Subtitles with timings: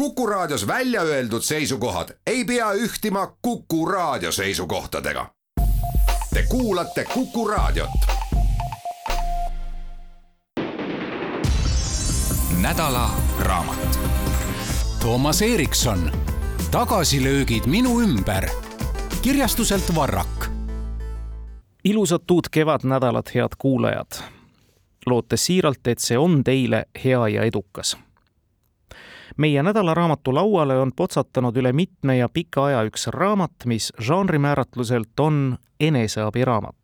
[0.00, 5.26] Kuku Raadios välja öeldud seisukohad ei pea ühtima Kuku Raadio seisukohtadega.
[6.34, 7.90] Te kuulate Kuku Raadiot.
[12.60, 13.98] nädala raamat.
[15.02, 16.12] Toomas Erikson,
[16.70, 18.48] tagasilöögid minu ümber,
[19.22, 20.46] kirjastuselt Varrak.
[21.84, 24.10] ilusat uut kevadnädalat, head kuulajad.
[25.06, 27.96] lootes siiralt, et see on teile hea ja edukas
[29.36, 35.58] meie nädalaraamatu lauale on potsatanud üle mitme ja pika aja üks raamat, mis žanrimääratluselt on
[35.80, 36.76] eneseabiraamat.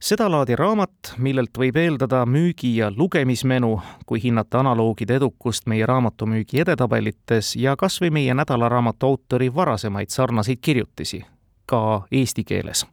[0.00, 7.56] sedalaadi raamat, millelt võib eeldada müügi- ja lugemismenu, kui hinnata analoogide edukust meie raamatumüügi edetabelites
[7.56, 11.24] ja kas või meie nädalaraamatu autori varasemaid sarnaseid kirjutisi,
[11.66, 12.86] ka eesti keeles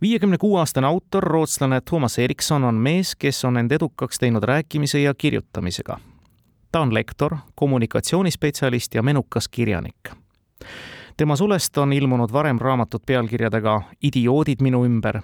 [0.00, 4.98] viiekümne kuue aastane autor, rootslane Thomas Erikson on mees, kes on end edukaks teinud rääkimise
[4.98, 5.98] ja kirjutamisega
[6.76, 10.10] ta on lektor, kommunikatsioonispetsialist ja menukas kirjanik.
[11.16, 15.20] tema sulest on ilmunud varem raamatud pealkirjadega Idioodid minu ümber,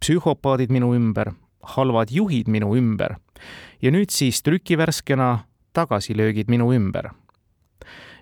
[0.00, 1.30] Psühhopaadid minu ümber,
[1.62, 3.14] Halvad juhid minu ümber
[3.82, 5.38] ja nüüd siis trükivärskena
[5.72, 7.10] Tagasilöögid minu ümber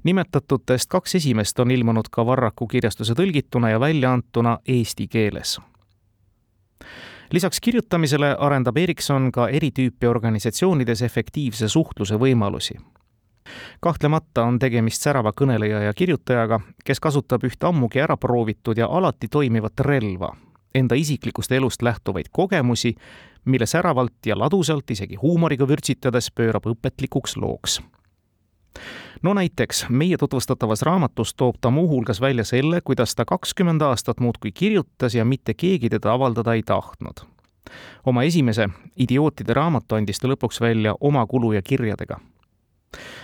[0.05, 5.57] nimetatutest kaks esimest on ilmunud ka Varraku kirjastuse tõlgituna ja välja antuna eesti keeles
[7.33, 12.79] lisaks kirjutamisele arendab Erikson ka eri tüüpi organisatsioonides efektiivse suhtluse võimalusi.
[13.81, 19.29] kahtlemata on tegemist särava kõneleja ja kirjutajaga, kes kasutab ühte ammugi ära proovitud ja alati
[19.29, 20.35] toimivat relva,
[20.75, 22.95] enda isiklikust elust lähtuvaid kogemusi,
[23.45, 27.81] mille säravalt ja ladusalt, isegi huumoriga vürtsitades pöörab õpetlikuks looks
[29.23, 34.53] no näiteks meie tutvustatavas raamatus toob ta muuhulgas välja selle, kuidas ta kakskümmend aastat muudkui
[34.53, 37.27] kirjutas ja mitte keegi teda avaldada ei tahtnud.
[38.07, 42.21] oma esimese idiootide raamatu andis ta lõpuks välja oma kulu ja kirjadega.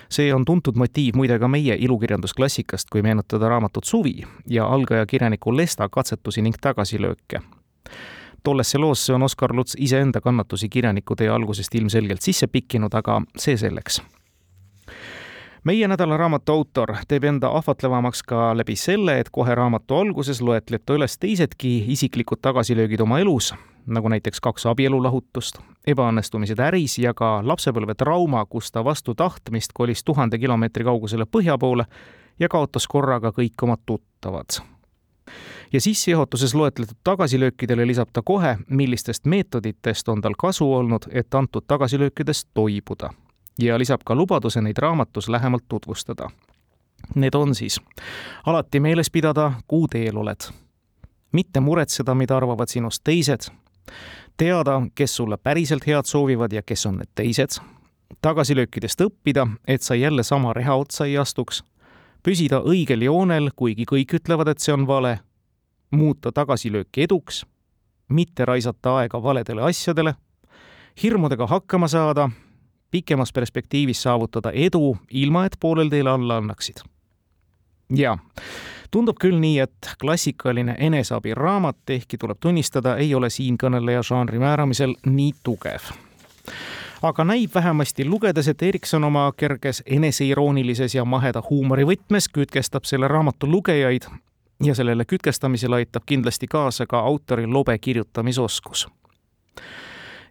[0.09, 5.56] see on tuntud motiiv muide ka meie ilukirjandusklassikast, kui meenutada raamatut Suvi ja algaja kirjaniku
[5.56, 7.41] Lesta katsetusi ning tagasilööke
[8.44, 13.56] tollesse loosse on Oskar Luts iseenda kannatusi kirjaniku tee algusest ilmselgelt sisse pikkinud, aga see
[13.56, 14.03] selleks
[15.64, 20.82] meie nädala raamatu autor teeb enda ahvatlevamaks ka läbi selle, et kohe raamatu alguses loetleb
[20.86, 23.54] ta üles teisedki isiklikud tagasilöögid oma elus,
[23.86, 30.38] nagu näiteks kaks abielulahutust, ebaõnnestumised äris ja ka lapsepõlvetrauma, kus ta vastu tahtmist kolis tuhande
[30.38, 31.88] kilomeetri kaugusele põhja poole
[32.38, 34.60] ja kaotas korraga kõik oma tuttavad.
[35.72, 41.64] Ja sissejuhatuses loetletud tagasilöökidele lisab ta kohe, millistest meetoditest on tal kasu olnud, et antud
[41.66, 43.10] tagasilöökidest toibuda
[43.59, 46.31] ja lisab ka lubaduse neid raamatus lähemalt tutvustada.
[47.15, 47.81] Need on siis
[48.47, 50.48] alati meeles pidada, kuhu teel oled,
[51.32, 53.50] mitte muretseda, mida arvavad sinust teised,
[54.37, 57.60] teada, kes sulle päriselt head soovivad ja kes on need teised,
[58.22, 61.62] tagasilöökidest õppida, et sa jälle sama reha otsa ei astuks,
[62.22, 65.19] püsida õigel joonel, kuigi kõik ütlevad, et see on vale,
[65.91, 67.44] muuta tagasilööki eduks,
[68.09, 70.15] mitte raisata aega valedele asjadele,
[71.03, 72.31] hirmudega hakkama saada
[72.94, 76.84] pikemas perspektiivis saavutada edu, ilma et poolel teel alla annaksid.
[77.97, 78.19] ja
[78.91, 85.33] tundub küll nii, et klassikaline eneseabiraamat, ehkki tuleb tunnistada, ei ole siinkõneleja žanri määramisel nii
[85.43, 85.91] tugev.
[87.03, 93.10] Aga näib vähemasti lugedes, et Erikson oma kerges eneseiroonilises ja maheda huumori võtmes kütkestab selle
[93.10, 94.06] raamatu lugejaid
[94.65, 98.87] ja sellele kütkestamisele aitab kindlasti kaasa ka autori lobe kirjutamisoskus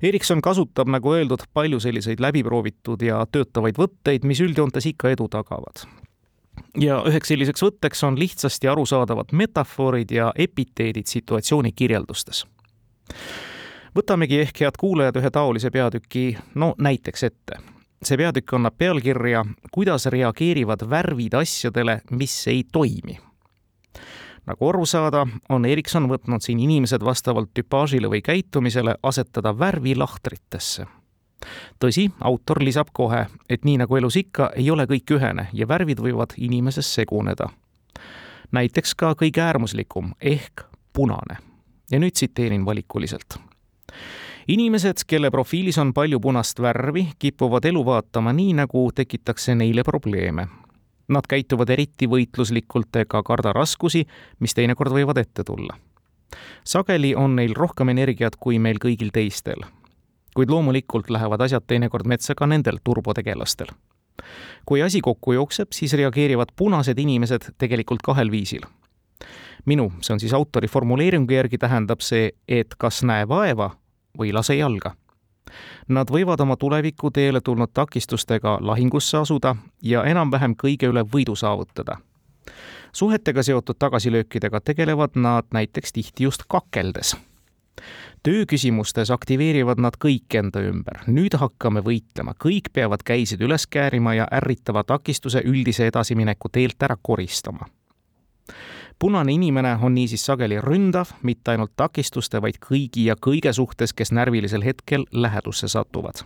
[0.03, 5.85] Erikson kasutab, nagu öeldud, palju selliseid läbiproovitud ja töötavaid võtteid, mis üldjoontes ikka edu tagavad.
[6.79, 12.45] ja üheks selliseks võtteks on lihtsasti arusaadavad metafoorid ja epiteedid situatsiooni kirjeldustes.
[13.95, 17.61] võtamegi ehk, head kuulajad, ühe taolise peatüki, no näiteks ette
[18.03, 23.15] see peatükk annab pealkirja Kuidas reageerivad värvid asjadele, mis ei toimi
[24.45, 30.85] nagu aru saada, on Erikson võtnud siin inimesed vastavalt tüpaažile või käitumisele asetada värvilahtritesse.
[31.79, 35.99] tõsi, autor lisab kohe, et nii nagu elus ikka, ei ole kõik ühene ja värvid
[35.99, 37.49] võivad inimeses seguneda.
[38.51, 40.61] näiteks ka kõige äärmuslikum ehk
[40.93, 41.37] punane.
[41.91, 43.39] ja nüüd tsiteerin valikuliselt
[44.47, 49.83] inimesed, kelle profiilis on palju punast värvi, kipuvad elu vaatama nii, nagu tekitaks see neile
[49.83, 50.47] probleeme
[51.07, 54.05] Nad käituvad eriti võitluslikult ega karda raskusi,
[54.39, 55.77] mis teinekord võivad ette tulla.
[56.63, 59.61] sageli on neil rohkem energiat kui meil kõigil teistel.
[60.35, 63.67] kuid loomulikult lähevad asjad teinekord metsa ka nendel turbotegelastel.
[64.65, 68.61] kui asi kokku jookseb, siis reageerivad punased inimesed tegelikult kahel viisil.
[69.65, 73.75] minu, see on siis autori formuleeringu järgi, tähendab see, et kas näe vaeva
[74.17, 74.95] või lase jalga
[75.87, 81.97] Nad võivad oma tuleviku teele tulnud takistustega lahingusse asuda ja enam-vähem kõige üle võidu saavutada.
[82.93, 87.15] suhetega seotud tagasilöökidega tegelevad nad näiteks tihti just kakeldes
[88.23, 91.03] tööküsimustes aktiveerivad nad kõik enda ümber.
[91.07, 96.97] nüüd hakkame võitlema, kõik peavad käisid üles käärima ja ärritava takistuse üldise edasimineku teelt ära
[97.01, 97.67] koristama.
[99.03, 104.13] Punane inimene on niisiis sageli ründav mitte ainult takistuste, vaid kõigi ja kõige suhtes, kes
[104.15, 106.23] närvilisel hetkel lähedusse satuvad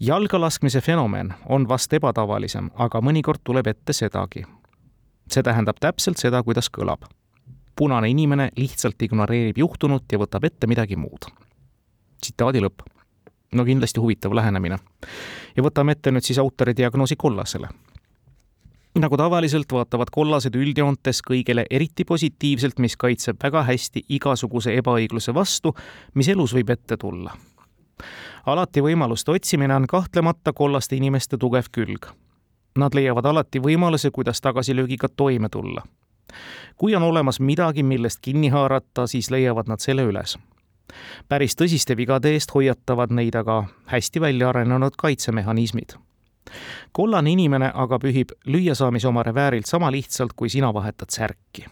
[0.00, 4.44] jalgalaskmise fenomen on vast ebatavalisem, aga mõnikord tuleb ette sedagi.
[5.30, 7.08] see tähendab täpselt seda, kuidas kõlab
[7.80, 11.30] punane inimene lihtsalt ignoreerib juhtunut ja võtab ette midagi muud.
[12.20, 12.82] tsitaadi lõpp.
[13.52, 14.78] no kindlasti huvitav lähenemine.
[15.56, 17.68] ja võtame ette nüüd siis autori diagnoosi kollasele.
[19.00, 25.74] Nagu tavaliselt vaatavad kollased üldjoontes kõigele eriti positiivselt, mis kaitseb väga hästi igasuguse ebaõigluse vastu,
[26.14, 27.36] mis elus võib ette tulla.
[28.46, 32.06] alati võimaluste otsimine on kahtlemata kollaste inimeste tugev külg
[32.78, 35.82] Nad leiavad alati võimaluse, kuidas tagasilöögiga toime tulla
[36.76, 40.38] kui on olemas midagi, millest kinni haarata, siis leiavad nad selle üles.
[41.28, 45.94] päris tõsiste vigade eest hoiatavad neid aga hästi välja arenenud kaitsemehhanismid.
[46.92, 51.66] Kollane inimene aga pühib lüüasaamise oma reväärilt sama lihtsalt, kui sina vahetad särki.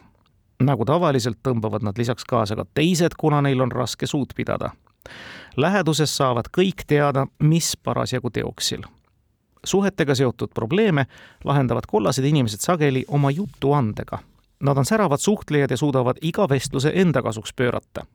[0.61, 4.70] nagu tavaliselt tõmbavad nad lisaks kaasa ka teised, kuna neil on raske suud pidada.
[5.56, 8.82] läheduses saavad kõik teada, mis parasjagu teoksil
[9.65, 11.06] suhetega seotud probleeme
[11.44, 14.19] lahendavad kollased inimesed sageli oma jutuandega
[14.61, 18.06] Nad on säravad suhtlejad ja suudavad iga vestluse enda kasuks pöörata.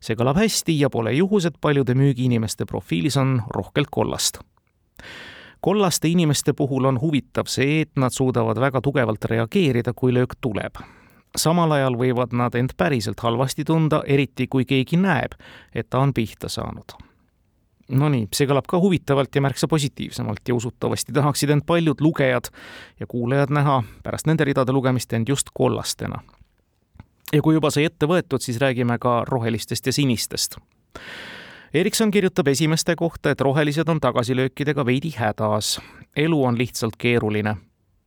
[0.00, 4.38] see kõlab hästi ja pole juhus, et paljude müügiinimeste profiilis on rohkelt kollast.
[5.60, 10.80] Kollaste inimeste puhul on huvitav see, et nad suudavad väga tugevalt reageerida, kui löök tuleb.
[11.36, 15.36] samal ajal võivad nad end päriselt halvasti tunda, eriti kui keegi näeb,
[15.74, 16.96] et ta on pihta saanud
[17.88, 22.50] Nonii, see kõlab ka huvitavalt ja märksa positiivsemalt ja usutavasti tahaksid end paljud lugejad
[23.00, 26.20] ja kuulajad näha pärast nende ridade lugemist end just kollastena.
[27.32, 30.58] ja kui juba sai ette võetud, siis räägime ka rohelistest ja sinistest.
[31.74, 35.80] Erikson kirjutab esimeste kohta, et rohelised on tagasilöökidega veidi hädas.
[36.16, 37.56] elu on lihtsalt keeruline.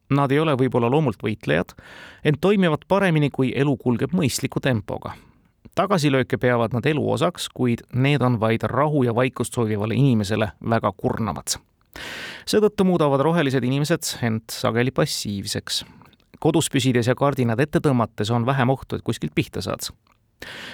[0.09, 1.75] Nad ei ole võib-olla loomult võitlejad,
[2.23, 5.13] ent toimivad paremini, kui elu kulgeb mõistliku tempoga
[5.75, 10.91] tagasilööke peavad nad elu osaks, kuid need on vaid rahu ja vaikust soovivale inimesele väga
[10.91, 11.57] kurnavad.
[12.45, 15.85] seetõttu muudavad rohelised inimesed end sageli passiivseks.
[16.39, 19.93] kodus püsides ja kardinad ette tõmmates on vähem ohtu, et kuskilt pihta saad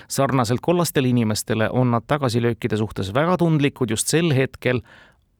[0.07, 4.81] sarnaselt kollastele inimestele on nad tagasilöökide suhtes väga tundlikud just sel hetkel,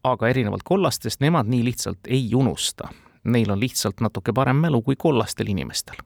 [0.04, 2.92] aga erinevalt kollastest nemad nii lihtsalt ei unusta.
[3.24, 6.00] Neil on lihtsalt natuke parem mälu kui kollastel inimestel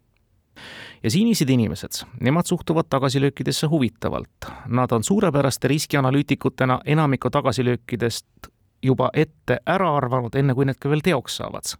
[1.04, 4.46] ja sinised inimesed, nemad suhtuvad tagasilöökidesse huvitavalt.
[4.68, 8.28] Nad on suurepäraste riskianalüütikutena enamiku tagasilöökidest
[8.84, 11.78] juba ette ära arvanud, enne kui need ka veel teoks saavad.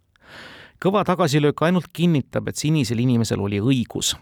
[0.82, 4.16] kõva tagasilöök ainult kinnitab, et sinisel inimesel oli õigus.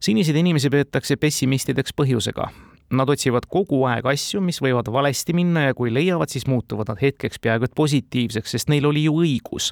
[0.00, 2.48] Siniseid inimesi peetakse pessimistideks põhjusega.
[2.90, 6.98] Nad otsivad kogu aeg asju, mis võivad valesti minna ja kui leiavad, siis muutuvad nad
[7.02, 9.70] hetkeks peaaegu et positiivseks, sest neil oli ju õigus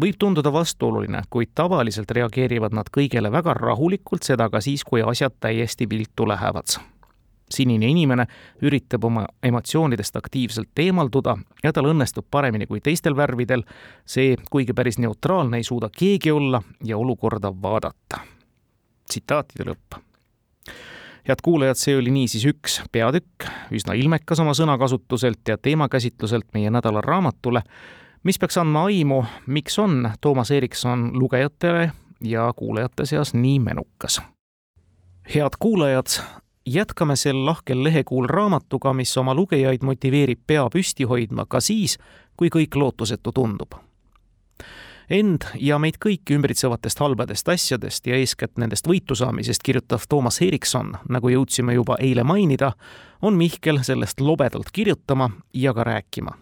[0.00, 5.36] võib tunduda vastuoluline, kuid tavaliselt reageerivad nad kõigele väga rahulikult, seda ka siis, kui asjad
[5.40, 6.80] täiesti viltu lähevad.
[7.50, 8.26] sinine inimene
[8.62, 13.64] üritab oma emotsioonidest aktiivselt eemalduda ja tal õnnestub paremini kui teistel värvidel
[14.06, 18.39] see, kuigi päris neutraalne ei suuda keegi olla ja olukorda vaadata.
[19.10, 20.00] Tsitaatide lõpp
[21.28, 23.44] head kuulajad, see oli niisiis üks peatükk,
[23.76, 27.62] üsna ilmekas oma sõnakasutuselt ja teemakäsitluselt meie nädala raamatule
[28.22, 31.92] mis peaks andma aimu, miks on Toomas Erikson lugejatele
[32.24, 34.20] ja kuulajate seas nii menukas.
[35.34, 36.06] head kuulajad,
[36.66, 41.98] jätkame sel lahkel lehekuul raamatuga, mis oma lugejaid motiveerib pea püsti hoidma ka siis,
[42.36, 43.72] kui kõik lootusetu tundub.
[45.10, 50.92] End ja meid kõiki ümbritsevatest halbadest asjadest ja eeskätt nendest võitu saamisest kirjutav Toomas Erikson,
[51.10, 52.72] nagu jõudsime juba eile mainida,
[53.22, 56.36] on Mihkel sellest lobedalt kirjutama ja ka rääkima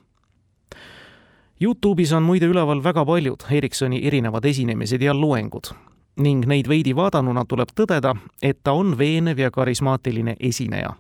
[1.61, 5.73] Youtube'is on muide üleval väga paljud Ericssoni erinevad esinemised ja loengud
[6.19, 10.93] ning neid veidi vaadanuna tuleb tõdeda, et ta on veenev ja karismaatiline esineja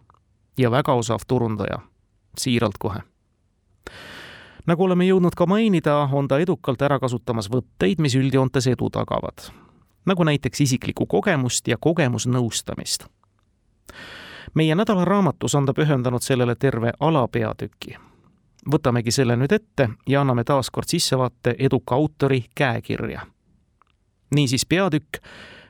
[0.59, 1.79] ja väga osav turundaja,
[2.39, 3.03] siiralt kohe.
[4.69, 9.49] Nagu oleme jõudnud ka mainida, on ta edukalt ära kasutamas võtteid, mis üldjoontes edu tagavad,
[10.07, 13.07] nagu näiteks isiklikku kogemust ja kogemusnõustamist.
[14.55, 17.97] meie nädalaraamatus on ta pühendanud sellele terve alapeatüki
[18.73, 23.27] võtamegi selle nüüd ette ja anname taas kord sissevaate eduka autori käekirja.
[24.35, 25.23] niisiis peatükk,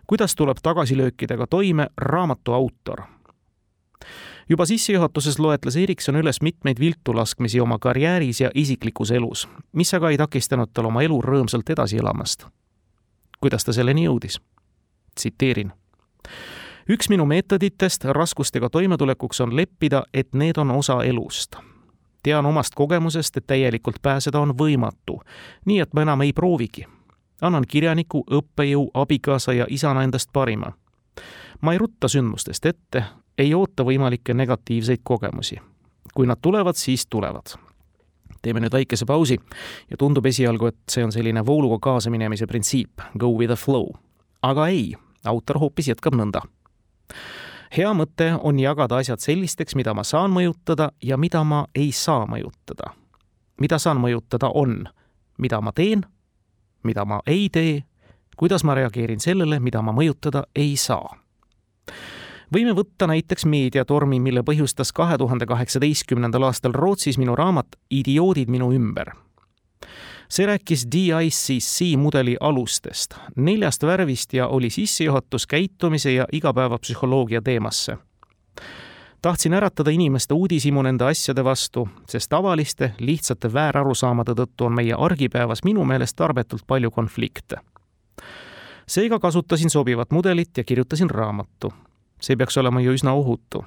[0.07, 3.03] kuidas tuleb tagasilöökidega toime raamatu autor.
[4.49, 10.11] Juba sissejuhatuses loetles Erikson üles mitmeid viltu laskmisi oma karjääris ja isiklikus elus, mis aga
[10.11, 12.47] ei takistanud tal oma elu rõõmsalt edasi elamast.
[13.41, 14.41] kuidas ta selleni jõudis?
[15.15, 15.73] tsiteerin.
[16.89, 21.57] üks minu meetoditest raskustega toimetulekuks on leppida, et need on osa elust.
[22.23, 25.21] tean omast kogemusest, et täielikult pääseda on võimatu,
[25.65, 26.87] nii et ma enam ei proovigi.
[27.41, 30.73] annan kirjaniku, õppejõu, abikaasa ja isana endast parima
[31.61, 33.05] ma ei rutta sündmustest ette,
[33.39, 35.59] ei oota võimalikke negatiivseid kogemusi.
[36.15, 37.47] kui nad tulevad, siis tulevad.
[38.43, 39.39] teeme nüüd väikese pausi
[39.91, 43.93] ja tundub esialgu, et see on selline vooluga kaasaminemise printsiip, go with the flow.
[44.43, 44.95] aga ei,
[45.25, 46.41] autor hoopis jätkab nõnda.
[47.77, 52.27] hea mõte on jagada asjad sellisteks, mida ma saan mõjutada ja mida ma ei saa
[52.27, 52.95] mõjutada.
[53.61, 54.89] mida saan mõjutada, on,
[55.39, 56.03] mida ma teen,
[56.83, 57.85] mida ma ei tee,
[58.39, 61.17] kuidas ma reageerin sellele, mida ma mõjutada ei saa
[62.55, 68.73] võime võtta näiteks meediatormi, mille põhjustas kahe tuhande kaheksateistkümnendal aastal Rootsis minu raamat Idioodid minu
[68.73, 69.13] ümber.
[70.29, 77.97] see rääkis DICC mudeli alustest, neljast värvist ja oli sissejuhatus käitumise ja igapäevapsühholoogia teemasse
[79.23, 85.65] tahtsin äratada inimeste uudishimu nende asjade vastu, sest tavaliste, lihtsate väärarusaamade tõttu on meie argipäevas
[85.65, 87.57] minu meelest tarbetult palju konflikte.
[88.87, 91.73] Seega kasutasin sobivat mudelit ja kirjutasin raamatu
[92.21, 93.65] see peaks olema ju üsna ohutu.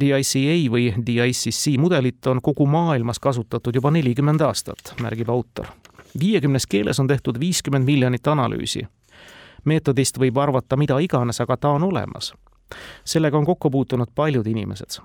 [0.00, 5.66] DICA või DICC mudelit on kogu maailmas kasutatud juba nelikümmend aastat, märgib autor.
[6.18, 8.86] viiekümnes keeles on tehtud viiskümmend miljonit analüüsi.
[9.64, 12.34] meetodist võib arvata mida iganes, aga ta on olemas.
[13.04, 15.00] sellega on kokku puutunud paljud inimesed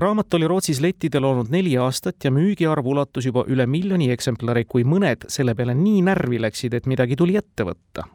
[0.00, 4.84] raamat oli Rootsis lettidel olnud neli aastat ja müügiarv ulatus juba üle miljoni eksemplari, kui
[4.84, 8.06] mõned selle peale nii närvi läksid, et midagi tuli ette võtta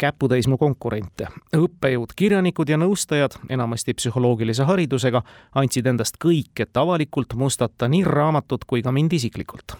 [0.00, 1.26] käputäis mu konkurente.
[1.56, 5.20] õppejõud, kirjanikud ja nõustajad, enamasti psühholoogilise haridusega,
[5.60, 9.76] andsid endast kõik, et avalikult mustata nii raamatut kui ka mind isiklikult.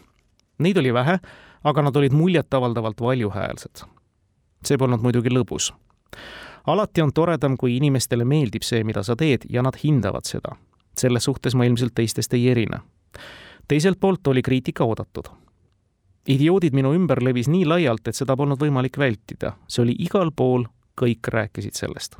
[0.58, 1.16] Neid oli vähe,
[1.64, 3.86] aga nad olid muljetavaldavalt valjuhäälsed.
[4.64, 5.72] see polnud muidugi lõbus.
[6.66, 10.56] alati on toredam, kui inimestele meeldib see, mida sa teed ja nad hindavad seda.
[11.00, 12.80] Selles suhtes ma ilmselt teistest ei erine.
[13.68, 15.30] teiselt poolt oli kriitika oodatud
[16.28, 19.54] idioodid minu ümber levis nii laialt, et seda polnud võimalik vältida.
[19.68, 20.66] see oli igal pool,
[21.00, 22.16] kõik rääkisid sellest.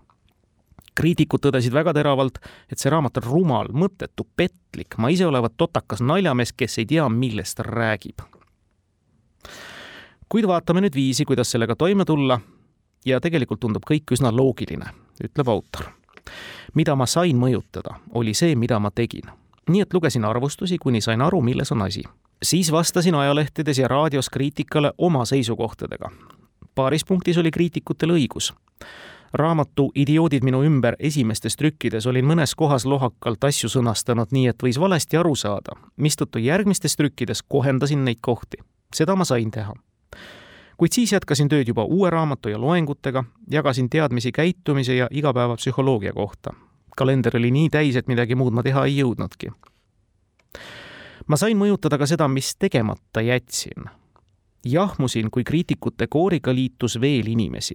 [0.95, 6.01] kriitikud tõdesid väga teravalt, et see raamat on rumal, mõttetu, petlik, ma ise olevat totakas
[6.01, 8.23] naljamees, kes ei tea, millest räägib.
[10.29, 12.41] kuid vaatame nüüd viisi, kuidas sellega toime tulla
[13.07, 14.93] ja tegelikult tundub kõik üsna loogiline,
[15.25, 16.00] ütleb autor.
[16.75, 19.31] Mida ma sain mõjutada, oli see, mida ma tegin.
[19.69, 22.03] nii et lugesin arvustusi, kuni sain aru, milles on asi
[22.43, 26.11] siis vastasin ajalehtedes ja raadios kriitikale oma seisukohtadega.
[26.75, 28.55] paaris punktis oli kriitikutel õigus.
[29.33, 34.81] raamatu Idioodid minu ümber esimestes trükkides olin mõnes kohas lohakalt asju sõnastanud nii, et võis
[34.81, 38.57] valesti aru saada, mistõttu järgmistes trükkides kohendasin neid kohti.
[38.95, 39.75] seda ma sain teha.
[40.81, 46.55] Kuid siis jätkasin tööd juba uue raamatu ja loengutega, jagasin teadmisi käitumise ja igapäevapsühholoogia kohta.
[46.97, 49.53] kalender oli nii täis, et midagi muud ma teha ei jõudnudki
[51.31, 53.91] ma sain mõjutada ka seda, mis tegemata jätsin.
[54.65, 57.75] jahmusin, kui kriitikute kooriga liitus veel inimesi.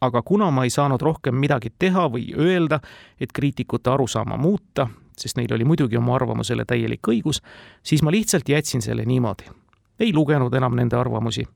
[0.00, 2.80] aga kuna ma ei saanud rohkem midagi teha või öelda,
[3.20, 7.42] et kriitikute arusaama muuta, sest neil oli muidugi oma arvamusele täielik õigus,
[7.82, 9.44] siis ma lihtsalt jätsin selle niimoodi.
[10.00, 11.46] ei lugenud enam nende arvamusi.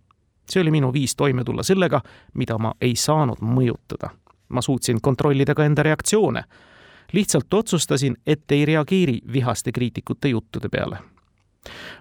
[0.50, 2.00] See oli minu viis toime tulla sellega,
[2.34, 4.10] mida ma ei saanud mõjutada.
[4.48, 6.42] ma suutsin kontrollida ka enda reaktsioone
[7.12, 10.98] lihtsalt otsustasin, et ei reageeri vihaste kriitikute juttude peale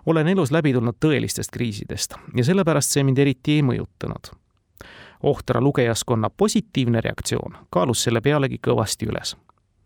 [0.05, 4.33] olen elus läbi tulnud tõelistest kriisidest ja sellepärast see mind eriti ei mõjutanud.
[5.23, 9.37] ohtra lugejaskonna positiivne reaktsioon kaalus selle pealegi kõvasti üles.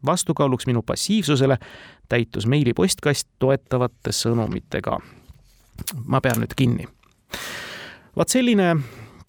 [0.06, 1.58] vastukaaluks minu passiivsusele
[2.10, 5.00] täitus meilipostkast toetavate sõnumitega.
[6.06, 6.88] ma pean nüüd kinni.
[8.18, 8.75] Vaat selline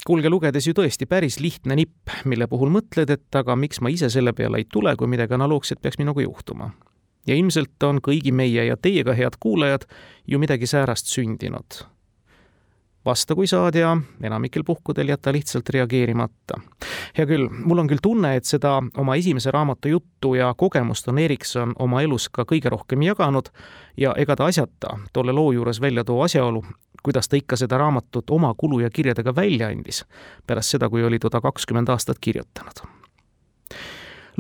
[0.06, 4.08] kuulge, lugedes ju tõesti päris lihtne nipp, mille puhul mõtled, et aga miks ma ise
[4.12, 6.70] selle peale ei tule, kui midagi analoogset peaks minuga juhtuma
[7.28, 9.86] ja ilmselt on kõigi meie ja teiega, head kuulajad,
[10.26, 11.82] ju midagi säärast sündinud.
[13.10, 16.60] Vasta, kui saad ja enamikel puhkudel jäta lihtsalt reageerimata.
[17.18, 21.18] hea küll, mul on küll tunne, et seda oma esimese raamatu juttu ja kogemust on
[21.18, 23.50] Erikson oma elus ka kõige rohkem jaganud
[23.96, 26.62] ja ega ta asjata tolle loo juures välja too asjaolu,
[27.02, 30.04] kuidas ta ikka seda raamatut oma kulu ja kirjadega välja andis,
[30.46, 32.86] pärast seda, kui oli teda kakskümmend aastat kirjutanud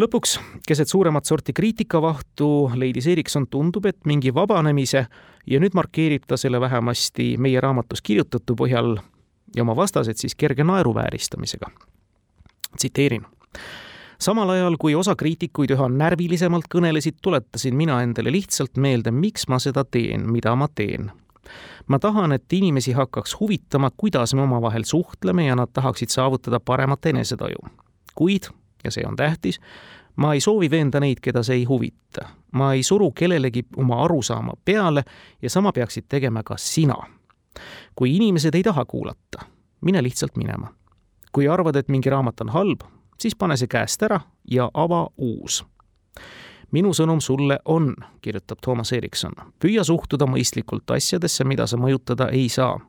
[0.00, 5.06] lõpuks, keset suuremat sorti kriitikavahtu leidis Erikson, tundub, et mingi vabanemise
[5.46, 8.98] ja nüüd markeerib ta selle vähemasti meie raamatus kirjutatu põhjal
[9.56, 11.70] ja oma vastased siis kerge naeruvääristamisega.
[12.76, 13.26] tsiteerin.
[14.18, 19.58] samal ajal, kui osa kriitikuid üha närvilisemalt kõnelesid, tuletasin mina endale lihtsalt meelde, miks ma
[19.58, 21.10] seda teen, mida ma teen.
[21.88, 27.06] ma tahan, et inimesi hakkaks huvitama, kuidas me omavahel suhtleme ja nad tahaksid saavutada paremat
[27.06, 27.58] enesetaju.
[28.14, 28.52] kuid,
[28.84, 29.60] ja see on tähtis,
[30.16, 32.28] ma ei soovi veenda neid, keda see ei huvita.
[32.52, 35.04] ma ei suru kellelegi oma arusaama peale
[35.42, 36.96] ja sama peaksid tegema ka sina.
[37.94, 39.44] kui inimesed ei taha kuulata,
[39.80, 40.74] mine lihtsalt minema.
[41.32, 42.80] kui arvad, et mingi raamat on halb,
[43.18, 44.20] siis pane see käest ära
[44.50, 45.64] ja ava uus.
[46.72, 52.48] minu sõnum sulle on, kirjutab Toomas Erikson, püüa suhtuda mõistlikult asjadesse, mida sa mõjutada ei
[52.48, 52.80] saa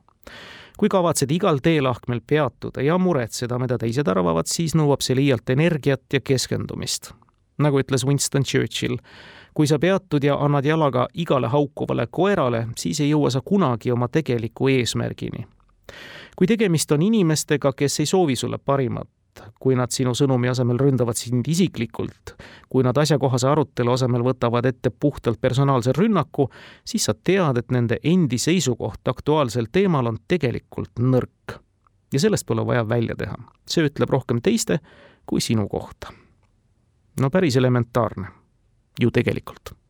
[0.82, 6.02] kui kavatsed igal teelahkmel peatuda ja muretseda, mida teised arvavad, siis nõuab see liialt energiat
[6.10, 7.12] ja keskendumist.
[7.62, 8.96] nagu ütles Winston Churchill,
[9.54, 14.08] kui sa peatud ja annad jalaga igale haukuvale koerale, siis ei jõua sa kunagi oma
[14.08, 15.46] tegeliku eesmärgini.
[16.36, 19.08] kui tegemist on inimestega, kes ei soovi sulle parimat,
[19.60, 22.34] kui nad sinu sõnumi asemel ründavad sind isiklikult,
[22.68, 26.48] kui nad asjakohase arutelu asemel võtavad ette puhtalt personaalse rünnaku,
[26.84, 31.58] siis sa tead, et nende endi seisukoht aktuaalsel teemal on tegelikult nõrk.
[32.12, 33.36] ja sellest pole vaja välja teha.
[33.66, 34.80] see ütleb rohkem teiste
[35.26, 36.12] kui sinu kohta.
[37.20, 38.26] no päris elementaarne.
[39.00, 39.81] ju tegelikult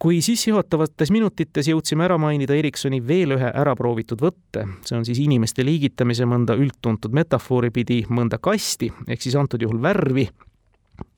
[0.00, 5.64] kui sissejuhatavates minutites jõudsime ära mainida Ericssoni veel ühe äraproovitud võtte, see on siis inimeste
[5.66, 10.24] liigitamise mõnda üldtuntud metafoori pidi mõnda kasti, ehk siis antud juhul värvi,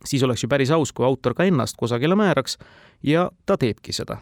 [0.04, 2.58] siis oleks ju päris aus, kui autor ka ennast kusagile määraks
[3.06, 4.18] ja ta teebki seda.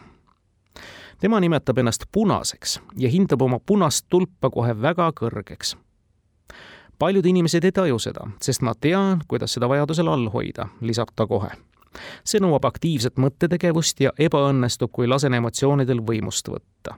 [1.19, 5.75] tema nimetab ennast punaseks ja hindab oma punast tulpa kohe väga kõrgeks.
[6.99, 11.27] paljud inimesed ei taju seda, sest ma tean, kuidas seda vajadusel all hoida, lisab ta
[11.27, 11.49] kohe
[12.23, 16.95] see nõuab aktiivset mõttetegevust ja ebaõnnestub, kui lasen emotsioonidel võimust võtta.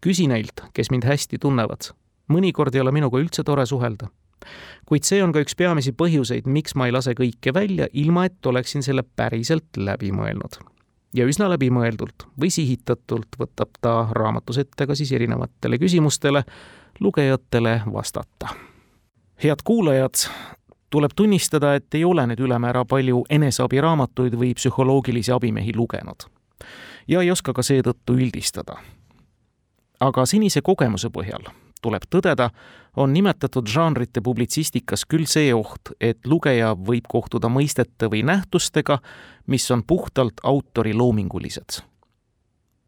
[0.00, 1.90] küsi neilt, kes mind hästi tunnevad.
[2.28, 4.08] mõnikord ei ole minuga üldse tore suhelda.
[4.86, 8.46] kuid see on ka üks peamisi põhjuseid, miks ma ei lase kõike välja, ilma et
[8.46, 10.58] oleksin selle päriselt läbi mõelnud.
[11.14, 16.44] ja üsna läbimõeldult või sihitatult võtab ta raamatus ette ka siis erinevatele küsimustele
[17.00, 18.54] lugejatele vastata
[19.42, 20.14] head kuulajad,
[20.90, 26.28] tuleb tunnistada, et ei ole nüüd ülemäära palju eneseabiraamatuid või psühholoogilisi abimehi lugenud.
[27.08, 28.76] ja ei oska ka seetõttu üldistada.
[30.00, 31.48] aga senise kogemuse põhjal
[31.82, 32.50] tuleb tõdeda,
[32.96, 38.98] on nimetatud žanrite publitsistikas küll see oht, et lugeja võib kohtuda mõistete või nähtustega,
[39.46, 41.82] mis on puhtalt autori loomingulised.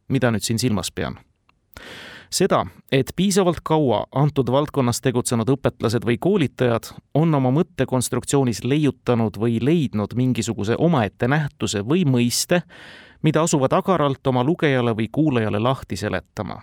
[0.08, 1.18] mida nüüd siin silmas pean?
[2.30, 9.58] Seda, et piisavalt kaua antud valdkonnas tegutsenud õpetlased või koolitajad on oma mõttekonstruktsioonis leiutanud või
[9.62, 12.62] leidnud mingisuguse omaette nähtuse või mõiste,
[13.22, 16.60] mida asuvad agaralt oma lugejale või kuulajale lahti seletama.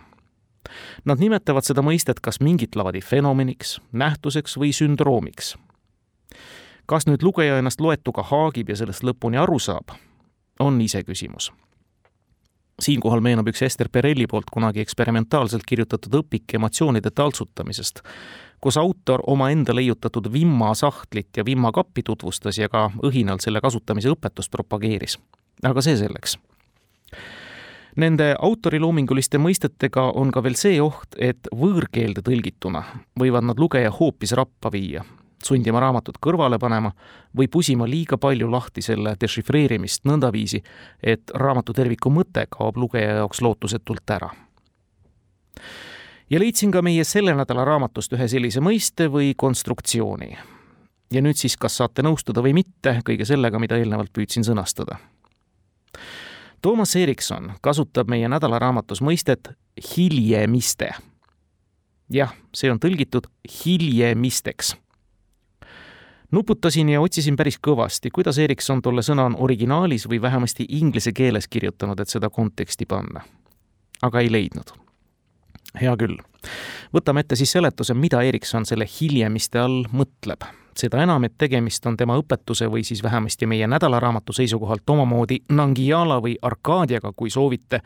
[1.05, 5.55] Nad nimetavad seda mõistet kas mingit laadi fenomeniks, nähtuseks või sündroomiks.
[6.85, 9.91] kas nüüd lugeja ennast loetuga haagib ja sellest lõpuni aru saab,
[10.59, 11.51] on iseküsimus
[12.81, 18.03] siinkohal meenub üks Ester Perelli poolt kunagi eksperimentaalselt kirjutatud õpik emotsioonide taltsutamisest,
[18.61, 25.17] kus autor omaenda leiutatud vimmasahtlit ja vimmakappi tutvustas ja ka õhinalt selle kasutamise õpetust propageeris.
[25.63, 26.37] aga see selleks.
[27.97, 32.83] Nende autoriloominguliste mõistetega on ka veel see oht, et võõrkeelde tõlgituna
[33.19, 35.01] võivad nad lugeja hoopis rappa viia
[35.47, 36.91] sundima raamatut kõrvale panema
[37.37, 40.61] või pusima liiga palju lahti selle dešifreerimist nõndaviisi,
[41.01, 44.29] et raamatu terviku mõte kaob lugeja jaoks lootusetult ära.
[46.29, 50.37] ja leidsin ka meie selle nädala raamatust ühe sellise mõiste või konstruktsiooni.
[51.11, 54.97] ja nüüd siis, kas saate nõustuda või mitte kõige sellega, mida eelnevalt püüdsin sõnastada.
[56.61, 59.53] Toomas Erikson kasutab meie nädalaraamatus mõistet
[59.95, 60.89] hiljemiste.
[62.09, 63.27] jah, see on tõlgitud
[63.63, 64.75] hiljemisteks
[66.31, 71.47] nuputasin ja otsisin päris kõvasti, kuidas Erikson tolle sõna on originaalis või vähemasti inglise keeles
[71.47, 73.21] kirjutanud, et seda konteksti panna.
[74.01, 74.71] aga ei leidnud.
[75.81, 76.17] hea küll.
[76.93, 80.43] võtame ette siis seletuse, mida Erikson selle hiljemiste all mõtleb.
[80.75, 86.21] seda enam, et tegemist on tema õpetuse või siis vähemasti meie nädalaraamatu seisukohalt omamoodi Nangijala
[86.21, 87.81] või Arkaadiaga, kui soovite,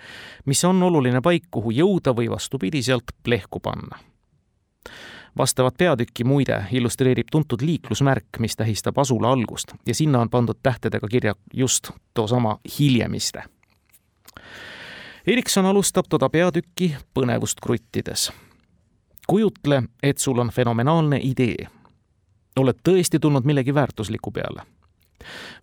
[0.46, 4.11] mis on oluline paik, kuhu jõuda või vastupidi, sealt plehku panna
[5.38, 11.08] vastavat peatükki muide illustreerib tuntud liiklusmärk, mis tähistab asula algust ja sinna on pandud tähtedega
[11.08, 13.44] kirja just toosama hiljemiste.
[15.28, 18.32] Erikson alustab toda peatükki põnevust kruttides.
[19.28, 21.68] kujutle, et sul on fenomenaalne idee.
[22.60, 24.62] oled tõesti tulnud millegi väärtusliku peale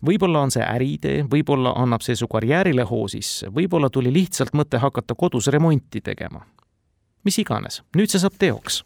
[0.05, 4.77] võib-olla on see äriidee, võib-olla annab see su karjäärile hoo sisse, võib-olla tuli lihtsalt mõte
[4.77, 6.45] hakata kodus remonti tegema.
[7.23, 8.83] mis iganes, nüüd see saab teoks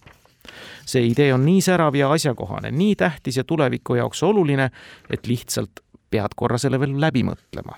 [0.85, 4.69] see idee on nii särav ja asjakohane, nii tähtis ja tuleviku jaoks oluline,
[5.09, 7.77] et lihtsalt pead korra selle veel läbi mõtlema.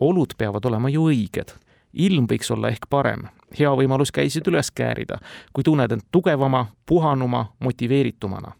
[0.00, 1.54] olud peavad olema ju õiged.
[1.92, 3.22] ilm võiks olla ehk parem,
[3.58, 5.18] hea võimalus käisid üles käärida,
[5.52, 8.52] kui tunned end tugevama, puhanuma, motiveeritumana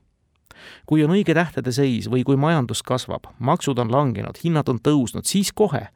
[0.87, 5.27] kui on õige tähtede seis või kui majandus kasvab, maksud on langenud, hinnad on tõusnud,
[5.29, 5.89] siis kohe.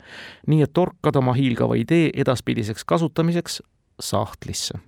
[0.47, 3.63] nii et torkad oma hiilgava idee edaspidiseks kasutamiseks
[4.01, 4.79] sahtlisse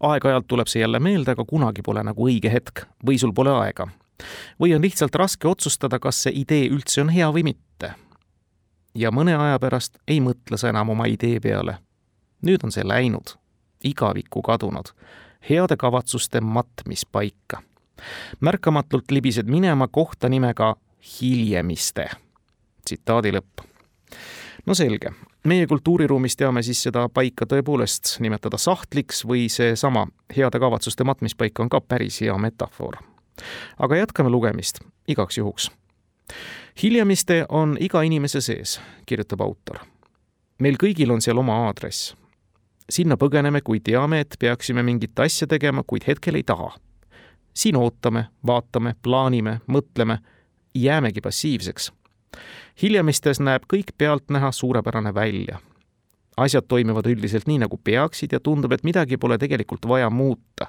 [0.00, 3.88] aeg-ajalt tuleb see jälle meelde, aga kunagi pole nagu õige hetk või sul pole aega.
[4.60, 7.94] või on lihtsalt raske otsustada, kas see idee üldse on hea või mitte.
[8.94, 11.78] ja mõne aja pärast ei mõtle sa enam oma idee peale.
[12.42, 13.36] nüüd on see läinud,
[13.84, 14.92] igavikku kadunud,
[15.50, 17.62] heade kavatsuste matmispaika.
[18.40, 20.76] märkamatult libised minema kohta nimega
[21.20, 22.10] hiljemiste.
[22.84, 23.72] tsitaadi lõpp
[24.66, 25.12] no selge,
[25.44, 31.70] meie kultuuriruumis teame siis seda paika tõepoolest nimetada sahtliks või seesama heade kavatsuste matmispaik on
[31.72, 32.96] ka päris hea metafoor.
[33.78, 35.70] aga jätkame lugemist, igaks juhuks.
[36.82, 39.78] hiljemiste on iga inimese sees, kirjutab autor.
[40.58, 42.14] meil kõigil on seal oma aadress.
[42.90, 46.76] sinna põgeneme, kui teame, et peaksime mingit asja tegema, kuid hetkel ei taha.
[47.54, 50.18] siin ootame, vaatame, plaanime, mõtleme,
[50.74, 51.92] jäämegi passiivseks
[52.82, 55.58] hiljemistes näeb kõik pealtnäha suurepärane välja.
[56.36, 60.66] asjad toimivad üldiselt nii, nagu peaksid ja tundub, et midagi pole tegelikult vaja muuta.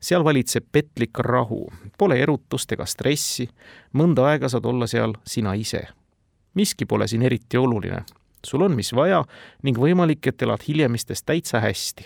[0.00, 3.48] seal valitseb petlik rahu, pole erutust ega stressi,
[3.92, 5.86] mõnda aega saad olla seal sina ise.
[6.54, 8.04] miski pole siin eriti oluline.
[8.44, 9.24] sul on, mis vaja
[9.62, 12.04] ning võimalik, et elad hiljemistes täitsa hästi.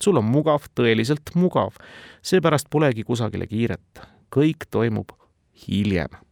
[0.00, 1.74] sul on mugav, tõeliselt mugav,
[2.22, 4.00] seepärast polegi kusagile kiiret.
[4.30, 5.12] kõik toimub
[5.68, 6.27] hiljem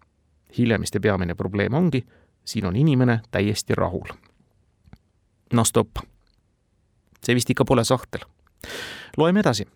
[0.59, 2.05] hiljemiste peamine probleem ongi,
[2.45, 4.09] siin on inimene täiesti rahul.
[5.53, 5.97] no stopp.
[7.25, 8.21] see vist ikka pole sahtel.
[9.16, 9.66] loeme edasi.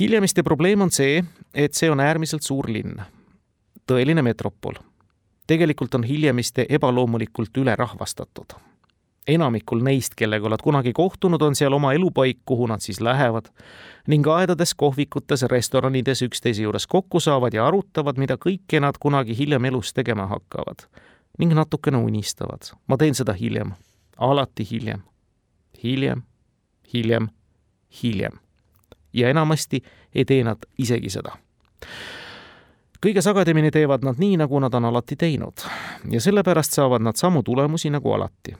[0.00, 3.02] hiljemiste probleem on see, et see on äärmiselt suur linn,
[3.86, 4.74] tõeline metropol.
[5.46, 8.75] tegelikult on hiljemiste ebaloomulikult ülerahvastatud
[9.26, 13.50] enamikul neist, kellega oled kunagi kohtunud, on seal oma elupaik, kuhu nad siis lähevad.
[14.06, 19.64] Ning aedades, kohvikutes, restoranides üksteise juures kokku saavad ja arutavad, mida kõike nad kunagi hiljem
[19.64, 20.86] elus tegema hakkavad.
[21.38, 22.72] ning natukene unistavad.
[22.86, 23.72] ma teen seda hiljem,
[24.16, 25.02] alati hiljem,
[25.82, 26.22] hiljem,
[26.94, 27.28] hiljem,
[28.02, 28.32] hiljem.
[29.12, 29.82] ja enamasti
[30.14, 31.36] ei tee nad isegi seda.
[33.06, 35.60] Kõige sagedamini teevad nad nii, nagu nad on alati teinud.
[36.10, 38.56] Ja sellepärast saavad nad samu tulemusi nagu alati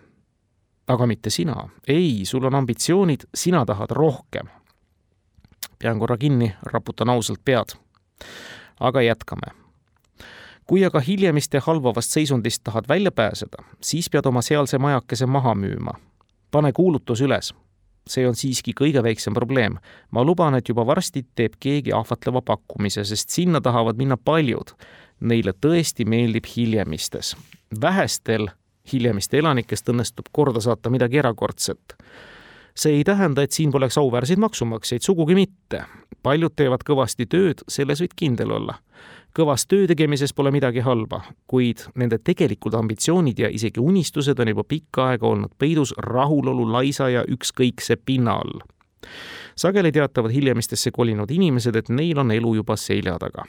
[0.86, 1.68] aga mitte sina.
[1.88, 4.46] ei, sul on ambitsioonid, sina tahad rohkem.
[5.78, 7.76] pean korra kinni, raputan ausalt pead.
[8.80, 9.54] aga jätkame.
[10.66, 15.92] kui aga hiljemiste halvavast seisundist tahad välja pääseda, siis pead oma sealse majakese maha müüma.
[16.50, 17.54] pane kuulutus üles.
[18.08, 19.78] see on siiski kõige väiksem probleem.
[20.10, 24.70] ma luban, et juba varsti teeb keegi ahvatleva pakkumise, sest sinna tahavad minna paljud.
[25.20, 27.36] Neile tõesti meeldib hiljemistes.
[27.80, 28.48] vähestel
[28.92, 31.96] hiljemiste elanikest õnnestub korda saata midagi erakordset.
[32.76, 35.84] see ei tähenda, et siin poleks auväärseid maksumaksjaid, sugugi mitte.
[36.22, 38.78] paljud teevad kõvasti tööd, selles võid kindel olla.
[39.38, 44.64] kõvas töö tegemises pole midagi halba, kuid nende tegelikud ambitsioonid ja isegi unistused on juba
[44.64, 48.60] pikka aega olnud peidus rahulolu laisa ja ükskõikse pinna all
[49.56, 53.44] sageli teatavad hiljemistesse kolinud inimesed, et neil on elu juba selja taga.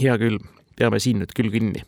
[0.00, 0.38] hea küll,
[0.78, 1.82] peame siin nüüd küll kinni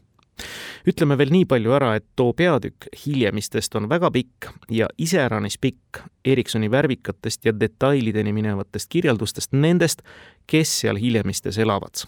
[0.86, 6.02] ütleme veel nii palju ära, et too peatükk hiljemistest on väga pikk ja iseäranis pikk
[6.24, 10.02] Ericssoni värvikatest ja detailideni minevatest kirjeldustest nendest,
[10.46, 12.06] kes seal hiljemistes elavad.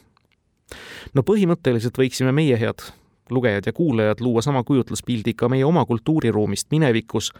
[1.14, 2.84] no põhimõtteliselt võiksime meie, head
[3.30, 7.32] lugejad ja kuulajad luua sama kujutluspildi ka meie oma kultuuriruumist minevikus,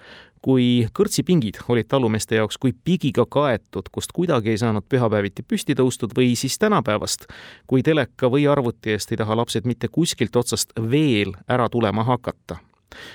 [0.43, 6.15] kui kõrtsipingid olid talumeeste jaoks kui pigiga kaetud, kust kuidagi ei saanud pühapäeviti püsti tõustud
[6.17, 7.27] või siis tänapäevast,
[7.67, 12.57] kui teleka või arvuti eest ei taha lapsed mitte kuskilt otsast veel ära tulema hakata.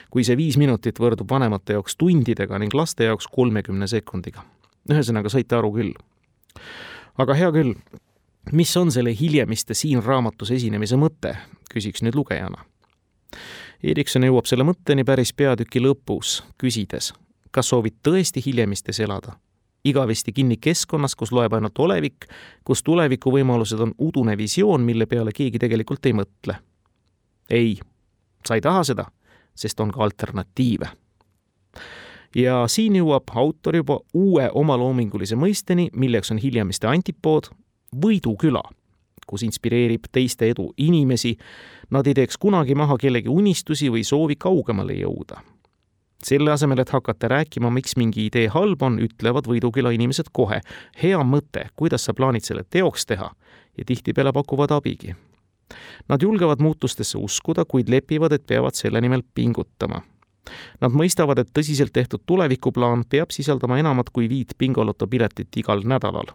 [0.09, 4.43] kui see viis minutit võrdub vanemate jaoks tundidega ning laste jaoks kolmekümne sekundiga.
[4.91, 5.93] ühesõnaga, saite aru küll.
[7.17, 7.75] aga hea küll,
[8.51, 11.35] mis on selle hiljemiste siin raamatus esinemise mõte,
[11.73, 12.65] küsiks nüüd lugejana.
[13.83, 17.11] Erikson jõuab selle mõtteni päris peatüki lõpus, küsides,
[17.51, 19.39] kas soovid tõesti hiljemistes elada?
[19.83, 22.29] igavesti kinni keskkonnas, kus loeb ainult olevik,
[22.63, 26.55] kus tulevikuvõimalused on udune visioon, mille peale keegi tegelikult ei mõtle.
[27.49, 27.79] ei,
[28.47, 29.05] sa ei taha seda,
[29.55, 30.87] sest on ka alternatiive
[32.35, 37.51] ja siin jõuab autor juba uue omaloomingulise mõisteni, milleks on hiljemiste antipood
[37.93, 38.63] Võidu küla,
[39.27, 41.35] kus inspireerib teiste edu inimesi,
[41.93, 45.41] nad ei teeks kunagi maha kellegi unistusi või soovi kaugemale jõuda.
[46.23, 50.61] selle asemel, et hakata rääkima, miks mingi idee halb on, ütlevad võiduküla inimesed kohe.
[51.03, 53.31] hea mõte, kuidas sa plaanid selle teoks teha
[53.77, 55.15] ja tihtipeale pakuvad abigi.
[56.09, 60.01] Nad julgevad muutustesse uskuda, kuid lepivad, et peavad selle nimel pingutama.
[60.81, 66.31] Nad mõistavad, et tõsiselt tehtud tulevikuplaan peab sisaldama enamat kui viit bingoloto piletit igal nädalal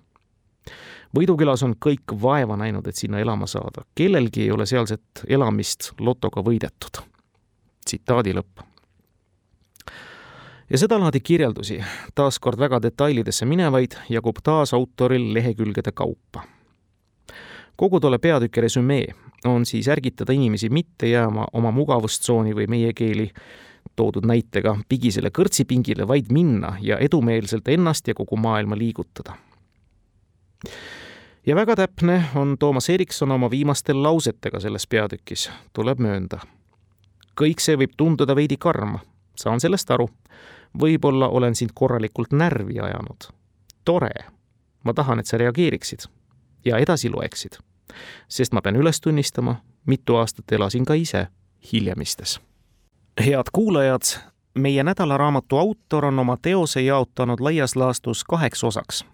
[1.16, 3.85] võidukülas on kõik vaeva näinud, et sinna elama saada.
[3.94, 7.05] kellelgi ei ole sealset elamist lotoga võidetud.
[7.85, 8.68] tsitaadi lõpp
[10.71, 11.81] ja sedalaadi kirjeldusi,
[12.14, 16.42] taaskord väga detailidesse minevaid, jagub taas autoril lehekülgede kaupa.
[17.77, 19.07] kogu tolle peatüki resümee
[19.44, 23.31] on siis ärgitada inimesi mitte jääma oma mugavustsooni või meie keeli
[23.97, 29.37] toodud näitega pigisele kõrtsipingile, vaid minna ja edumeelselt ennast ja kogu maailma liigutada.
[31.47, 36.38] Ja väga täpne on Toomas Erikson oma viimastel lausetega selles peatükis, tuleb möönda.
[37.40, 38.99] kõik see võib tunduda veidi karm,
[39.37, 40.09] saan sellest aru
[40.81, 43.31] võib-olla olen sind korralikult närvi ajanud.
[43.85, 44.11] tore.
[44.85, 45.99] ma tahan, et sa reageeriksid
[46.64, 47.59] ja edasi loeksid.
[48.29, 51.27] sest ma pean üles tunnistama, mitu aastat elasin ka ise
[51.73, 52.40] hiljemistes.
[53.25, 54.03] head kuulajad,
[54.55, 59.05] meie nädalaraamatu autor on oma teose jaotanud laias laastus kaheks osaks.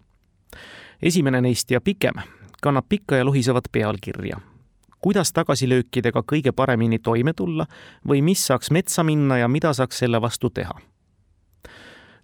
[1.02, 2.14] Esimene neist ja pikem
[2.62, 4.40] kannab pikka ja lohisevat pealkirja
[5.00, 7.66] kuidas tagasilöökidega kõige paremini toime tulla
[8.08, 10.78] või mis saaks metsa minna ja mida saaks selle vastu teha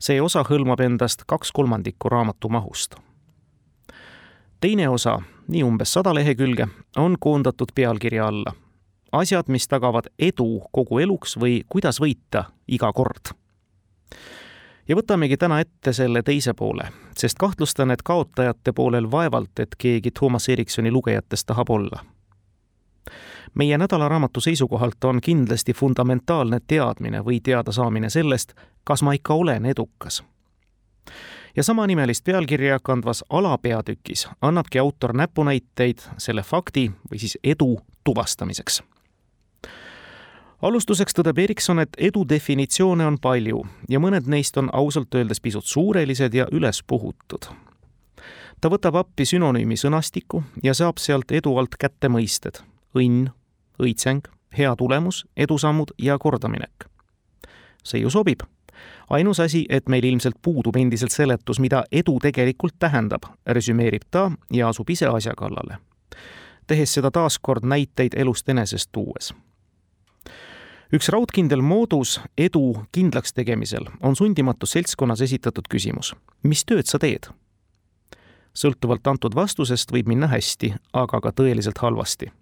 [0.01, 2.97] see osa hõlmab endast kaks kolmandikku raamatu mahust.
[4.61, 8.55] teine osa, nii umbes sada lehekülge, on koondatud pealkirja alla
[9.13, 13.35] asjad, mis tagavad edu kogu eluks või kuidas võita iga kord.
[14.91, 20.11] Ja võtamegi täna ette selle teise poole, sest kahtlustan, et kaotajate poolel vaevalt, et keegi
[20.11, 22.03] Thomas Ericssoni lugejatest tahab olla
[23.55, 28.53] meie nädalaraamatu seisukohalt on kindlasti fundamentaalne teadmine või teadasaamine sellest,
[28.85, 30.23] kas ma ikka olen edukas.
[31.57, 38.83] ja samanimelist pealkirja kandvas alapeatükis annabki autor näpunäiteid selle fakti või siis edu tuvastamiseks
[40.63, 45.65] alustuseks tõdeb Erikson, et edu definitsioone on palju ja mõned neist on ausalt öeldes pisut
[45.65, 47.49] suurelised ja ülespuhutud.
[48.61, 52.61] ta võtab appi sünonüümi sõnastiku ja saab sealt edu alt kätte mõisted
[52.95, 53.31] õnn,
[53.81, 54.27] õitseng,
[54.59, 56.85] hea tulemus, edusammud ja kordaminek.
[57.85, 58.41] see ju sobib.
[59.11, 64.69] ainus asi, et meil ilmselt puudub endiselt seletus, mida edu tegelikult tähendab, resümeerib ta ja
[64.69, 65.79] asub ise asja kallale.
[66.67, 69.33] tehes seda taaskord näiteid elust enesest tuues
[70.93, 76.15] üks raudkindel moodus edu kindlaks tegemisel on sundimatus seltskonnas esitatud küsimus.
[76.43, 77.31] mis tööd sa teed?
[78.55, 82.33] sõltuvalt antud vastusest võib minna hästi, aga ka tõeliselt halvasti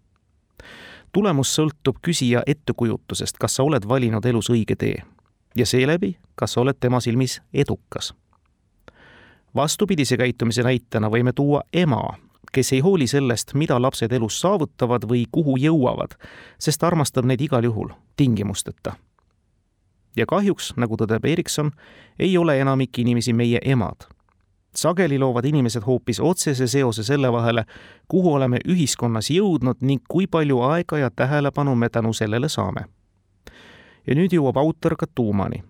[1.13, 5.03] tulemus sõltub küsija ettekujutusest, kas sa oled valinud elus õige tee
[5.57, 8.15] ja seeläbi, kas sa oled tema silmis edukas.
[9.55, 12.17] vastupidise käitumise näitena võime tuua ema,
[12.53, 16.15] kes ei hooli sellest, mida lapsed elus saavutavad või kuhu jõuavad,
[16.59, 18.97] sest armastab neid igal juhul, tingimusteta.
[20.17, 21.71] ja kahjuks, nagu tõdeb Erikson,
[22.19, 24.09] ei ole enamik inimesi meie emad
[24.79, 27.65] sageli loovad inimesed hoopis otsese seose selle vahele,
[28.09, 32.85] kuhu oleme ühiskonnas jõudnud ning kui palju aega ja tähelepanu me tänu sellele saame.
[34.07, 35.65] ja nüüd jõuab autor ka tuumani.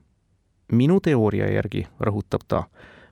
[0.72, 2.62] minu teooria järgi, rõhutab ta,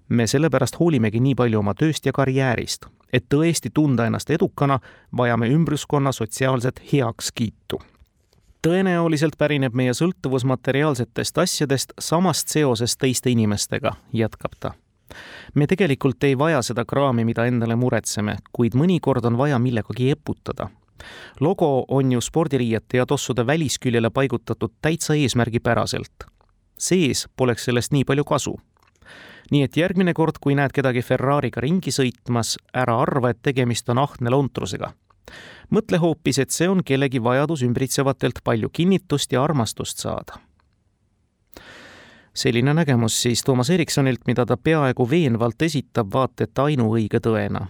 [0.09, 4.79] me sellepärast hoolimegi nii palju oma tööst ja karjäärist, et tõesti tunda ennast edukana,
[5.16, 7.83] vajame ümbruskonna sotsiaalset heakskiitu
[8.66, 14.73] tõenäoliselt pärineb meie sõltuvus materiaalsetest asjadest samast seosest teiste inimestega, jätkab ta
[15.55, 20.69] me tegelikult ei vaja seda kraami, mida endale muretseme, kuid mõnikord on vaja millegagi eputada.
[21.40, 26.25] logo on ju spordiriiete ja tossude välisküljele paigutatud täitsa eesmärgipäraselt.
[26.79, 28.61] sees poleks sellest nii palju kasu
[29.51, 33.99] nii et järgmine kord, kui näed kedagi Ferrari'ga ringi sõitmas, ära arva, et tegemist on
[33.99, 34.93] ahne lontrusega.
[35.71, 40.39] mõtle hoopis, et see on kellegi vajadus ümbritsevatelt palju kinnitust ja armastust saada
[42.37, 47.67] selline nägemus siis Toomas Eriksonilt, mida ta peaaegu veenvalt esitab vaata et ainuõige tõena.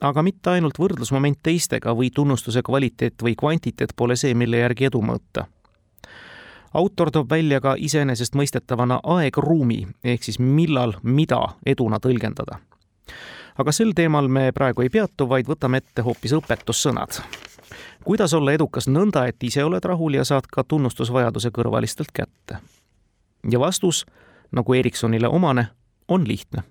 [0.00, 5.02] aga mitte ainult võrdlusmoment teistega või tunnustuse kvaliteet või kvantiteet pole see, mille järgi edu
[5.02, 5.46] mõõta.
[6.78, 12.58] Autor toob välja ka iseenesestmõistetavana aegruumi, ehk siis millal mida eduna tõlgendada.
[13.58, 17.22] aga sel teemal me praegu ei peatu, vaid võtame ette hoopis õpetussõnad
[18.04, 22.62] kuidas olla edukas nõnda, et ise oled rahul ja saad ka tunnustusvajaduse kõrvalistelt kätte
[23.50, 24.06] ja vastus,
[24.52, 25.66] nagu Ericssonile omane,
[26.08, 26.62] on lihtne.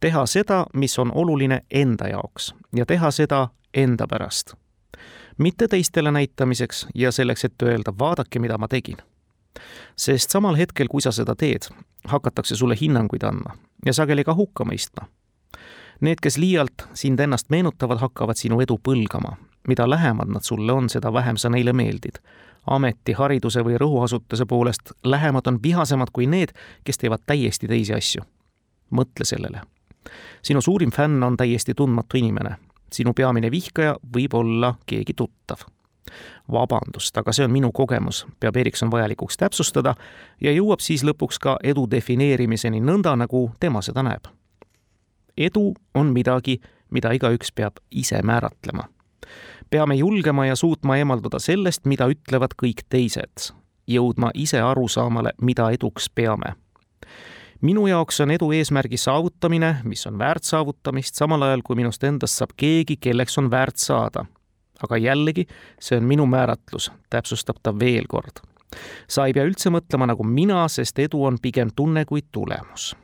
[0.00, 4.54] teha seda, mis on oluline enda jaoks ja teha seda enda pärast.
[5.38, 8.96] Mitte teistele näitamiseks ja selleks, et öelda, vaadake, mida ma tegin.
[9.96, 11.68] sest samal hetkel, kui sa seda teed,
[12.08, 15.06] hakatakse sulle hinnanguid andma ja sageli ka hukka mõistma.
[16.00, 19.36] Need, kes liialt sind ennast meenutavad, hakkavad sinu edu põlgama.
[19.68, 22.18] mida lähemad nad sulle on, seda vähem sa neile meeldid.
[22.66, 26.52] ameti, hariduse või rõhuasutuse poolest lähemad on vihasemad kui need,
[26.84, 28.22] kes teevad täiesti teisi asju.
[28.90, 29.60] mõtle sellele.
[30.42, 32.56] sinu suurim fänn on täiesti tundmatu inimene.
[32.92, 35.66] Sinu peamine vihkaja võib olla keegi tuttav
[36.52, 39.94] vabandust, aga see on minu kogemus, peab Erikson vajalikuks täpsustada
[40.40, 44.30] ja jõuab siis lõpuks ka edu defineerimiseni nõnda, nagu tema seda näeb.
[45.36, 48.88] edu on midagi, mida igaüks peab ise määratlema.
[49.70, 53.52] peame julgema ja suutma eemalduda sellest, mida ütlevad kõik teised,
[53.86, 56.54] jõudma ise arusaamale, mida eduks peame
[57.66, 62.38] minu jaoks on edu eesmärgi saavutamine, mis on väärt saavutamist, samal ajal kui minust endast
[62.38, 64.26] saab keegi, kelleks on väärt saada
[64.82, 65.46] aga jällegi,
[65.80, 68.42] see on minu määratlus, täpsustab ta veel kord.
[69.08, 72.96] sa ei pea üldse mõtlema nagu mina, sest edu on pigem tunne kui tulemus.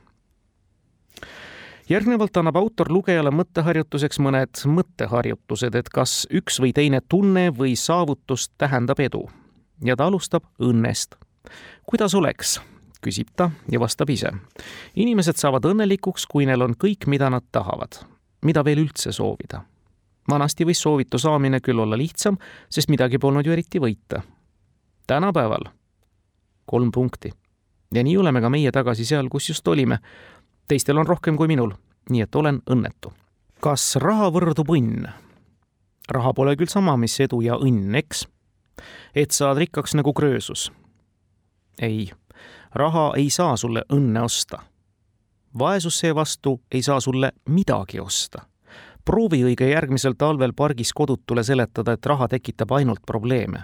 [1.89, 8.49] järgnevalt annab autor lugejale mõtteharjutuseks mõned mõtteharjutused, et kas üks või teine tunne või saavutus
[8.57, 9.29] tähendab edu.
[9.83, 11.15] ja ta alustab õnnest.
[11.85, 12.59] kuidas oleks?
[13.03, 14.31] Küsib ta ja vastab ise.
[14.95, 18.05] inimesed saavad õnnelikuks, kui neil on kõik, mida nad tahavad.
[18.41, 19.63] mida veel üldse soovida
[20.29, 22.37] vanasti võis soovitu saamine küll olla lihtsam,
[22.69, 24.21] sest midagi polnud ju eriti võita.
[25.07, 25.65] tänapäeval
[26.65, 27.31] kolm punkti.
[27.93, 29.99] ja nii oleme ka meie tagasi seal, kus just olime.
[30.67, 31.73] teistel on rohkem kui minul,
[32.09, 33.13] nii et olen õnnetu.
[33.59, 35.07] kas raha võrdub õnn?
[36.09, 38.27] raha pole küll sama, mis edu ja õnn, eks?
[39.15, 40.71] et saad rikkaks nagu Kröösus.
[41.81, 42.11] ei,
[42.75, 44.57] raha ei saa sulle õnne osta.
[45.59, 48.41] vaesus seevastu ei saa sulle midagi osta
[49.05, 53.63] proovi õige järgmisel talvel pargis kodutule seletada, et raha tekitab ainult probleeme.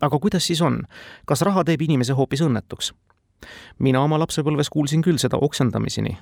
[0.00, 0.82] aga kuidas siis on,
[1.26, 2.92] kas raha teeb inimese hoopis õnnetuks?
[3.78, 6.18] mina oma lapsepõlves kuulsin küll seda oksendamiseni,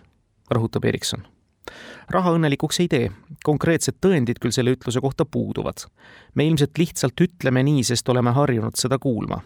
[0.55, 1.27] rõhutab Erikson.
[2.09, 3.11] raha õnnelikuks ei tee,
[3.45, 5.87] konkreetsed tõendid küll selle ütluse kohta puuduvad.
[6.35, 9.43] me ilmselt lihtsalt ütleme nii, sest oleme harjunud seda kuulma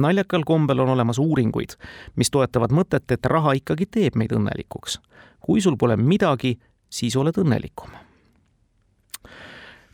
[0.00, 1.76] naljakal kombel on olemas uuringuid,
[2.16, 4.98] mis toetavad mõtet, et raha ikkagi teeb meid õnnelikuks.
[5.40, 6.58] kui sul pole midagi,
[6.90, 7.90] siis oled õnnelikum.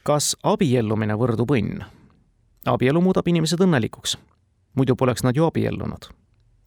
[0.02, 1.84] kas abiellumine võrdub õnn?
[2.66, 4.16] abielu muudab inimesed õnnelikuks.
[4.74, 6.08] muidu poleks nad ju abiellunud.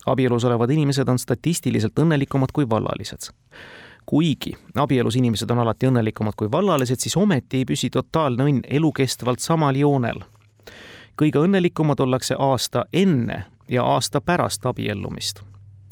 [0.06, 3.32] abielus olevad inimesed on statistiliselt õnnelikumad kui vallalised.
[4.06, 9.40] kuigi abielus inimesed on alati õnnelikumad kui vallalised, siis ometi ei püsi totaalne õnn elukestvalt
[9.40, 10.22] samal joonel.
[11.18, 15.42] Kõige õnnelikumad ollakse aasta enne ja aasta pärast abiellumist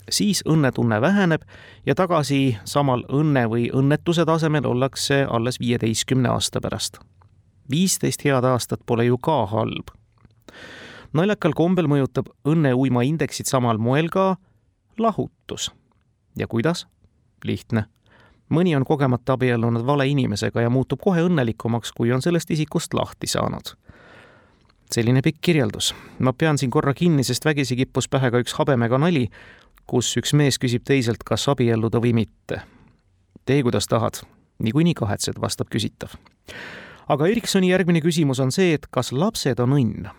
[0.10, 1.42] siis õnnetunne väheneb
[1.86, 7.00] ja tagasi samal õnne või õnnetuse tasemel ollakse alles viieteistkümne aasta pärast.
[7.70, 9.88] viisteist head aastat pole ju ka halb.
[11.14, 14.38] naljakal kombel mõjutab õnneuima indeksit samal moel ka
[14.98, 15.72] lahutus.
[16.38, 16.88] ja kuidas?
[17.44, 17.86] lihtne.
[18.50, 23.28] mõni on kogemata abiellunud vale inimesega ja muutub kohe õnnelikumaks, kui on sellest isikust lahti
[23.28, 23.76] saanud
[24.92, 25.94] selline pikk kirjeldus.
[26.20, 29.30] ma pean siin korra kinni, sest vägisi kippus pähe ka üks habemega nali,
[29.88, 32.62] kus üks mees küsib teiselt, kas abielluda või mitte.
[33.46, 34.22] tee, kuidas tahad,
[34.60, 36.16] niikuinii kahetsed, vastab küsitav.
[37.08, 40.10] aga Eriksoni järgmine küsimus on see, et kas lapsed on õnn?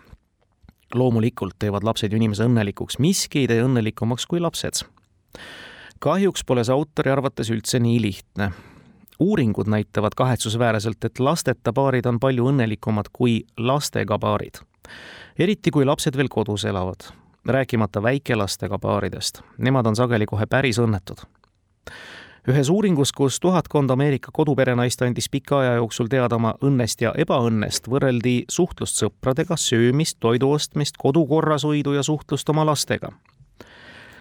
[0.95, 4.85] loomulikult teevad lapsed ju inimese õnnelikuks, miski ei tee õnnelikumaks kui lapsed.
[5.99, 8.51] kahjuks pole see autori arvates üldse nii lihtne.
[9.19, 14.61] Uuringud näitavad kahetsusväärselt, et lasteta paarid on palju õnnelikumad kui lastega paarid.
[15.39, 17.11] eriti kui lapsed veel kodus elavad
[17.47, 19.41] rääkimata väikelastega paaridest.
[19.57, 21.25] Nemad on sageli kohe päris õnnetud.
[22.47, 27.89] ühes uuringus, kus tuhatkond Ameerika koduperenaist andis pika aja jooksul teada oma õnnest ja ebaõnnest,
[27.91, 33.11] võrreldi suhtlust sõpradega, söömist, toidu ostmist, kodu korrashoidu ja suhtlust oma lastega.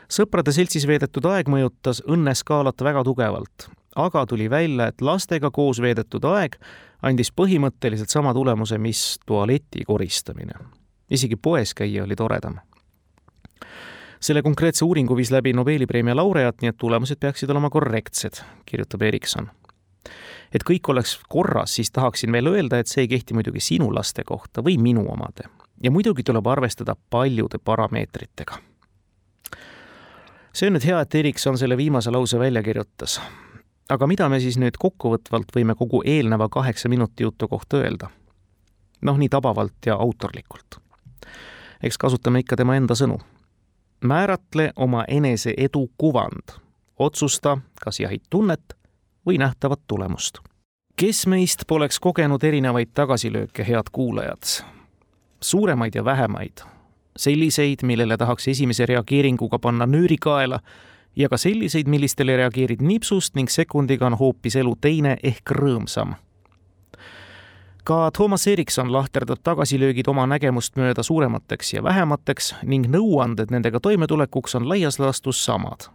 [0.09, 6.24] sõprade seltsis veedetud aeg mõjutas õnneskaalat väga tugevalt, aga tuli välja, et lastega koos veedetud
[6.24, 6.56] aeg
[7.02, 10.54] andis põhimõtteliselt sama tulemuse, mis tualeti koristamine.
[11.11, 12.61] isegi poes käia oli toredam
[14.20, 19.02] selle konkreetse uuringu viis läbi Nobeli preemia laureaat, nii et tulemused peaksid olema korrektsed, kirjutab
[19.02, 19.50] Erikson.
[20.54, 24.24] et kõik oleks korras, siis tahaksin veel öelda, et see ei kehti muidugi sinu laste
[24.24, 25.48] kohta või minu omade.
[25.82, 28.59] ja muidugi tuleb arvestada paljude parameetritega.
[30.53, 33.20] see on nüüd hea, et Erikson selle viimase lause välja kirjutas.
[33.89, 38.11] Aga mida me siis nüüd kokkuvõtvalt võime kogu eelneva kaheksa minuti jutu kohta öelda?
[39.03, 40.80] noh, nii tabavalt ja autorlikult.
[41.82, 43.20] eks kasutame ikka tema enda sõnu
[44.05, 46.61] määratle oma enese edu kuvand.
[46.99, 48.76] otsusta, kas jahid tunnet
[49.26, 50.39] või nähtavat tulemust.
[50.97, 54.64] kes meist poleks kogenud erinevaid tagasilööke, head kuulajad?
[55.41, 56.61] suuremaid ja vähemaid,
[57.16, 60.61] selliseid, millele tahaks esimese reageeringuga panna nööri kaela
[61.16, 66.14] ja ka selliseid, millistele reageerid nipsust ning sekundiga on hoopis elu teine ehk rõõmsam.
[67.84, 74.54] ka Toomas Erikson lahterdab tagasilöögid oma nägemust mööda suuremateks ja vähemateks ning nõuanded nendega toimetulekuks
[74.54, 75.88] on laias laastus samad.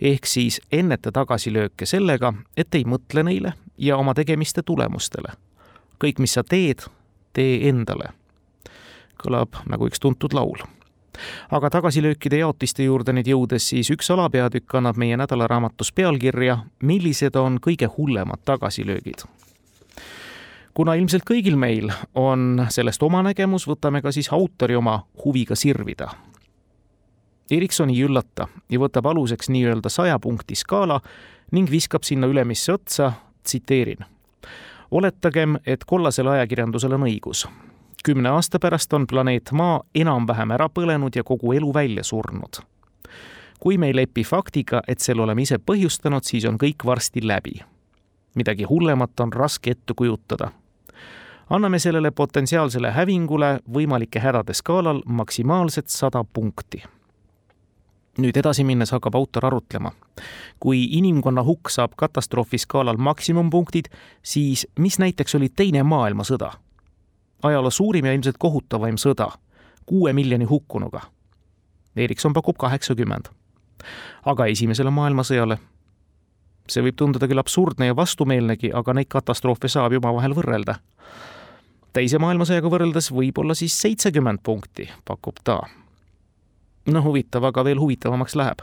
[0.00, 5.32] ehk siis enneta tagasilööke sellega, et ei mõtle neile ja oma tegemiste tulemustele.
[6.04, 6.78] kõik, mis sa teed,
[7.32, 8.12] tee endale.
[9.24, 10.79] kõlab nagu üks tuntud laul
[11.50, 17.58] aga tagasilöökide jaotiste juurde nüüd jõudes, siis üks alapeatükk annab meie nädalaraamatus pealkirja Millised on
[17.60, 19.26] kõige hullemad tagasilöögid?
[20.74, 26.08] kuna ilmselt kõigil meil on sellest oma nägemus, võtame ka siis autori oma huviga sirvida.
[27.50, 31.00] Erikson ei üllata ja võtab aluseks nii-öelda saja punkti skaala
[31.52, 33.12] ning viskab sinna ülemisse otsa,
[33.42, 34.06] tsiteerin.
[34.90, 37.46] oletagem, et kollasel ajakirjandusel on õigus
[38.04, 42.62] kümne aasta pärast on planeet Maa enam-vähem ära põlenud ja kogu elu välja surnud.
[43.60, 47.60] kui me ei lepi faktiga, et selle oleme ise põhjustanud, siis on kõik varsti läbi.
[48.34, 50.50] midagi hullemat on raske ette kujutada.
[51.50, 56.82] anname sellele potentsiaalsele hävingule võimalike hädade skaalal maksimaalselt sada punkti
[58.18, 59.92] nüüd edasi minnes hakkab autor arutlema.
[60.60, 63.84] kui inimkonna hukk saab katastroofi skaalal maksimumpunktid,
[64.22, 66.52] siis mis näiteks oli Teine maailmasõda
[67.42, 69.30] ajaloo suurim ja ilmselt kohutavaim sõda,
[69.86, 71.00] kuue miljoni hukkunuga.
[71.96, 73.28] Erikson pakub kaheksakümmend.
[74.24, 75.58] aga Esimesele maailmasõjale?
[76.70, 80.78] see võib tunduda küll absurdne ja vastumeelnegi, aga neid katastroofe saab ju omavahel võrrelda.
[81.92, 85.60] teise maailmasõjaga võrreldes võib-olla siis seitsekümmend punkti, pakub ta.
[86.86, 88.62] no huvitav, aga veel huvitavamaks läheb.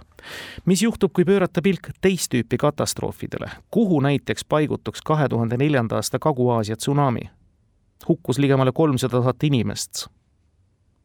[0.65, 6.19] mis juhtub, kui pöörata pilk teist tüüpi katastroofidele, kuhu näiteks paigutuks kahe tuhande neljanda aasta
[6.19, 7.29] Kagu-Aasia tsunami?
[8.07, 10.07] Hukkus ligemale kolmsada tuhat inimest.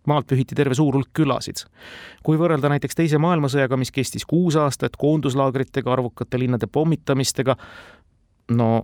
[0.07, 1.65] maalt pühiti terve suur hulk külasid.
[2.23, 7.57] kui võrrelda näiteks Teise maailmasõjaga, mis kestis kuus aastat, koonduslaagritega, arvukate linnade pommitamistega,
[8.51, 8.83] no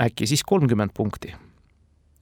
[0.00, 1.34] äkki siis kolmkümmend punkti.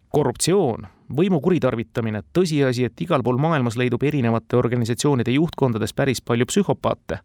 [0.08, 7.18] korruptsioon, võimu kuritarvitamine, tõsiasi, et igal pool maailmas leidub erinevate organisatsioonide juhtkondades päris palju psühhopaate.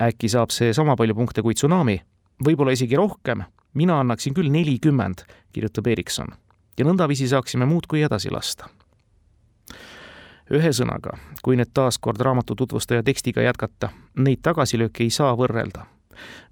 [0.00, 2.00] äkki saab see sama palju punkte kui tsunami,
[2.44, 3.42] võib-olla isegi rohkem,
[3.74, 6.34] mina annaksin küll nelikümmend, kirjutab Erikson
[6.78, 8.68] ja nõndaviisi saaksime muudkui edasi lasta.
[10.52, 15.86] ühesõnaga, kui nüüd taas kord raamatu tutvustaja tekstiga jätkata, neid tagasilööke ei saa võrrelda.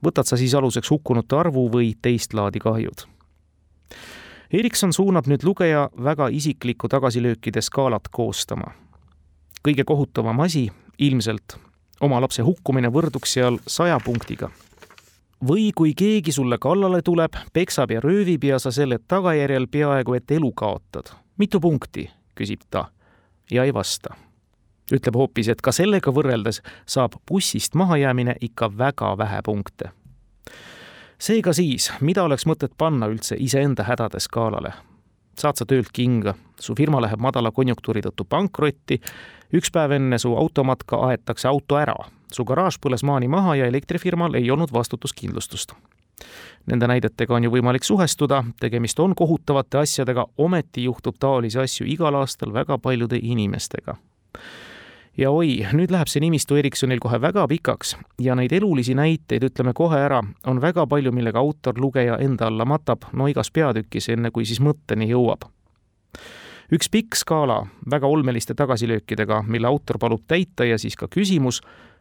[0.05, 3.07] võtad sa siis aluseks hukkunute arvu või teist laadi kahjud?
[4.53, 8.73] Erikson suunab nüüd lugeja väga isiklikku tagasilöökide skaalat koostama.
[9.69, 11.59] kõige kohutavam asi ilmselt
[12.01, 14.51] oma lapse hukkumine võrduks seal saja punktiga
[15.49, 20.31] või kui keegi sulle kallale tuleb, peksab ja röövib ja sa selle tagajärjel peaaegu et
[20.31, 21.13] elu kaotad.
[21.39, 22.91] mitu punkti, küsib ta
[23.51, 24.15] ja ei vasta.
[24.93, 29.91] ütleb hoopis, et ka sellega võrreldes saab bussist mahajäämine ikka väga vähe punkte.
[31.19, 34.73] seega siis, mida oleks mõtet panna üldse iseenda hädade skaalale?
[35.39, 39.01] saad sa töölt kinga, su firma läheb madala konjunktuuri tõttu pankrotti,
[39.53, 41.97] üks päev enne su automatka aetakse auto ära.
[42.33, 45.75] Su garaaž põles maani maha ja elektrifirmal ei olnud vastutuskindlustust.
[46.67, 52.15] Nende näidetega on ju võimalik suhestuda, tegemist on kohutavate asjadega, ometi juhtub taolisi asju igal
[52.15, 53.97] aastal väga paljude inimestega.
[55.19, 57.97] ja oi, nüüd läheb see nimistu Ericssonil kohe väga pikaks.
[58.21, 62.65] Ja neid elulisi näiteid, ütleme kohe ära, on väga palju, millega autor lugeja enda alla
[62.65, 65.49] matab, no igas peatükis, enne kui siis mõtteni jõuab
[66.73, 71.61] üks pikk skaala väga olmeliste tagasilöökidega, mille autor palub täita ja siis ka küsimus,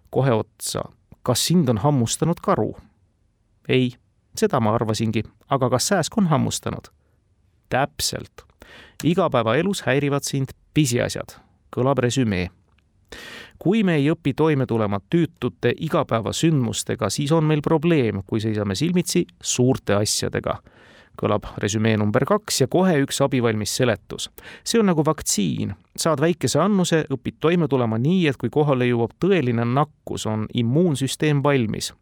[0.09, 0.84] kohe otsa,
[1.24, 2.76] kas sind on hammustanud karu?
[3.70, 3.91] ei,
[4.38, 6.91] seda ma arvasingi, aga kas sääsk on hammustanud?
[7.70, 8.45] täpselt.
[9.03, 11.38] igapäevaelus häirivad sind pisiasjad,
[11.76, 12.49] kõlab resümee.
[13.59, 19.26] kui me ei õpi toime tulema tüütute igapäevasündmustega, siis on meil probleem, kui seisame silmitsi
[19.41, 20.59] suurte asjadega
[21.20, 24.30] kõlab resümee number kaks ja kohe üks abivalmis seletus.
[24.63, 29.15] see on nagu vaktsiin, saad väikese annuse, õpid toime tulema nii, et kui kohale jõuab
[29.20, 31.93] tõeline nakkus, on immuunsüsteem valmis.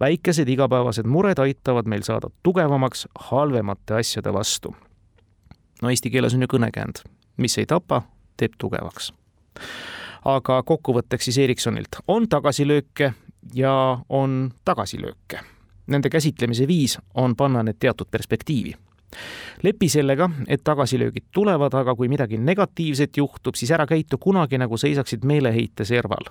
[0.00, 4.76] väikesed igapäevased mured aitavad meil saada tugevamaks halvemate asjade vastu.
[5.82, 7.04] no eesti keeles on ju kõnekäänd,
[7.36, 8.02] mis ei tapa,
[8.36, 9.12] teeb tugevaks
[10.24, 13.12] aga kokkuvõtteks siis Ericssonilt on tagasilööke
[13.54, 15.53] ja on tagasilööke
[15.86, 18.74] nende käsitlemise viis on panna need teatud perspektiivi.
[19.62, 24.76] lepi sellega, et tagasilöögid tulevad, aga kui midagi negatiivset juhtub, siis ära käitu kunagi nagu
[24.76, 26.24] seisaksid meeleheite serval.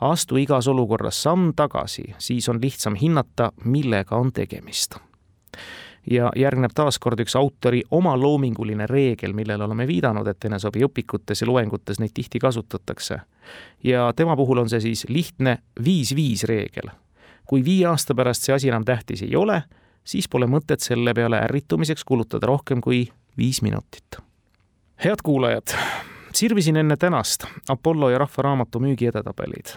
[0.00, 4.96] astu igas olukorras samm tagasi, siis on lihtsam hinnata, millega on tegemist.
[6.10, 12.10] ja järgneb taaskord üks autori omaloominguline reegel, millele oleme viidanud, et eneseabiõpikutes ja loengutes neid
[12.14, 13.20] tihti kasutatakse.
[13.84, 16.90] ja tema puhul on see siis lihtne viis-viis reegel.
[17.46, 19.62] Kui viie aasta pärast see asi enam tähtis ei ole,
[20.04, 24.20] siis pole mõtet selle peale ärritumiseks kulutada rohkem kui viis minutit.
[25.04, 25.74] head kuulajad,
[26.32, 29.76] sirvisin enne tänast Apollo ja Rahva Raamatu müügi edetabeleid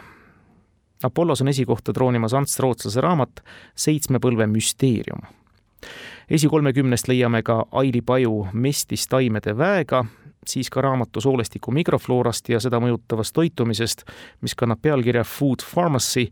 [1.03, 3.43] Apollos on esikohta troonimas Ants Rootslase raamat
[3.75, 5.21] Seitsme põlve müsteerium
[6.29, 10.05] esikolmekümnest leiame ka Aili Paju Mestis taimede väega,
[10.47, 14.03] siis ka raamatu soolestiku mikrofloorast ja seda mõjutavast toitumisest,
[14.41, 16.27] mis kannab pealkirja Food Pharmacy.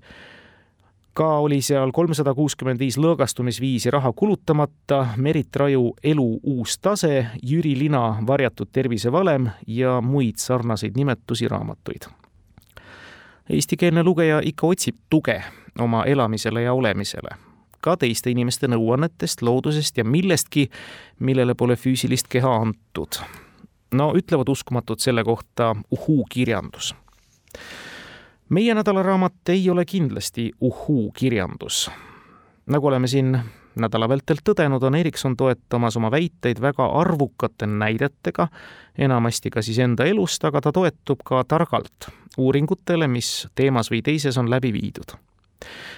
[1.16, 7.78] Ka oli seal kolmsada kuuskümmend viis lõõgastumisviisi raha kulutamata, Merit Raju Elu uus tase, Jüri
[7.80, 12.10] Lina Varjatud tervisevalem ja muid sarnaseid nimetusi raamatuid.
[13.50, 15.40] Eestikeelne lugeja ikka otsib tuge
[15.80, 17.38] oma elamisele ja olemisele
[17.86, 20.70] ka teiste inimeste nõuannetest, loodusest ja millestki,
[21.22, 23.22] millele pole füüsilist keha antud.
[23.96, 26.96] no ütlevad uskumatud selle kohta uhuu-kirjandus.
[28.50, 31.90] Meie nädalaraamat ei ole kindlasti uhuu-kirjandus.
[32.66, 33.40] nagu oleme siin
[33.76, 38.48] nädala vältel tõdenud, on Erikson toetamas oma väiteid väga arvukate näidetega,
[38.98, 44.38] enamasti ka siis enda elust, aga ta toetub ka targalt uuringutele, mis teemas või teises
[44.38, 45.18] on läbi viidud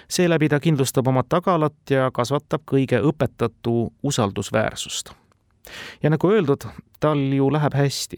[0.08, 5.12] seeläbi ta kindlustab oma tagalat ja kasvatab kõige õpetatu usaldusväärsust.
[6.04, 6.64] ja nagu öeldud,
[7.00, 8.18] tal ju läheb hästi.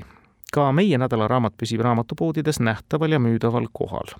[0.53, 4.13] Ka meie nädalaraamat püsib raamatupoodides nähtaval ja müüdaval kohal.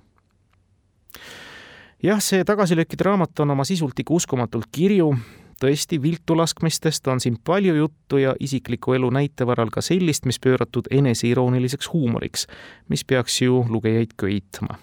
[2.03, 5.13] jah, see tagasilöökide raamat on oma sisult ikka uskumatult kirju,
[5.61, 10.39] tõesti, viltu laskmistest on siin palju juttu ja isikliku elu näite varal ka sellist, mis
[10.39, 12.47] pööratud eneseirooniliseks huumoriks,
[12.89, 14.79] mis peaks ju lugejaid köitma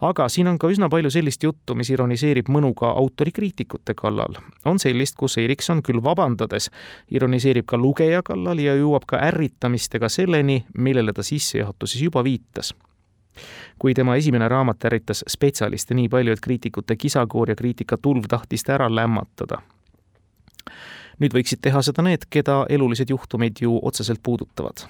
[0.00, 4.34] aga siin on ka üsna palju sellist juttu, mis ironiseerib mõnuga autorikriitikute kallal.
[4.64, 6.70] on sellist, kus Erikson küll vabandades
[7.10, 12.74] ironiseerib ka lugeja kallal ja jõuab ka ärritamistega selleni, millele ta sissejuhatuses juba viitas
[13.78, 18.74] kui tema esimene raamat ärritas spetsialiste nii palju, et kriitikute kisakoor ja kriitikatulv tahtis ta
[18.74, 19.62] ära lämmatada.
[21.20, 24.86] nüüd võiksid teha seda need, keda elulised juhtumid ju otseselt puudutavad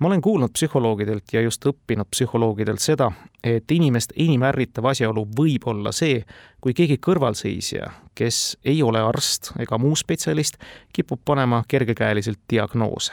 [0.00, 3.10] ma olen kuulnud psühholoogidelt ja just õppinud psühholoogidelt seda,
[3.44, 6.22] et inimest enim ärritav asjaolu võib olla see,
[6.60, 10.56] kui keegi kõrvalseisja, kes ei ole arst ega muu spetsialist,
[10.92, 13.12] kipub panema kergekäeliselt diagnoose.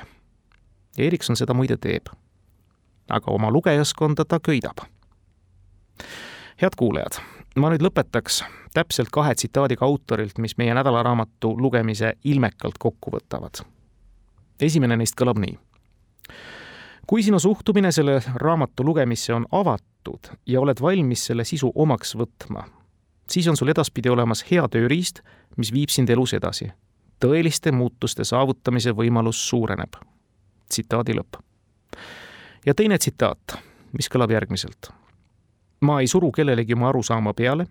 [0.97, 2.07] ja Erikson seda muide teeb.
[3.09, 4.77] aga oma lugejaskonda ta köidab.
[6.61, 7.19] head kuulajad,
[7.55, 13.65] ma nüüd lõpetaks täpselt kahe tsitaadiga autorilt, mis meie nädalaraamatu lugemise ilmekalt kokku võtavad.
[14.61, 15.57] esimene neist kõlab nii
[17.07, 22.63] kui sinu suhtumine selle raamatu lugemisse on avatud ja oled valmis selle sisu omaks võtma,
[23.29, 25.21] siis on sul edaspidi olemas hea tööriist,
[25.57, 26.71] mis viib sind elus edasi.
[27.19, 29.95] tõeliste muutuste saavutamise võimalus suureneb.
[30.69, 31.41] tsitaadi lõpp.
[32.65, 33.57] ja teine tsitaat,
[33.93, 34.91] mis kõlab järgmiselt.
[35.81, 37.67] ma ei suru kellelegi oma arusaama peale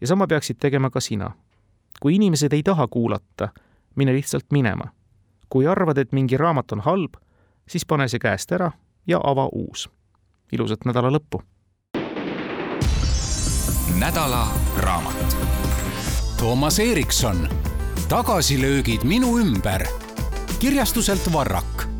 [0.00, 1.32] ja sama peaksid tegema ka sina.
[2.00, 3.48] kui inimesed ei taha kuulata,
[3.96, 4.92] mine lihtsalt minema.
[5.48, 7.23] kui arvad, et mingi raamat on halb,
[7.68, 8.72] siis pane see käest ära
[9.06, 9.88] ja ava uus.
[10.52, 11.42] ilusat nädala lõppu!
[13.98, 15.36] nädala raamat.
[16.38, 17.48] Toomas Erikson,
[18.08, 19.86] tagasilöögid minu ümber
[20.58, 21.93] kirjastuselt Varrak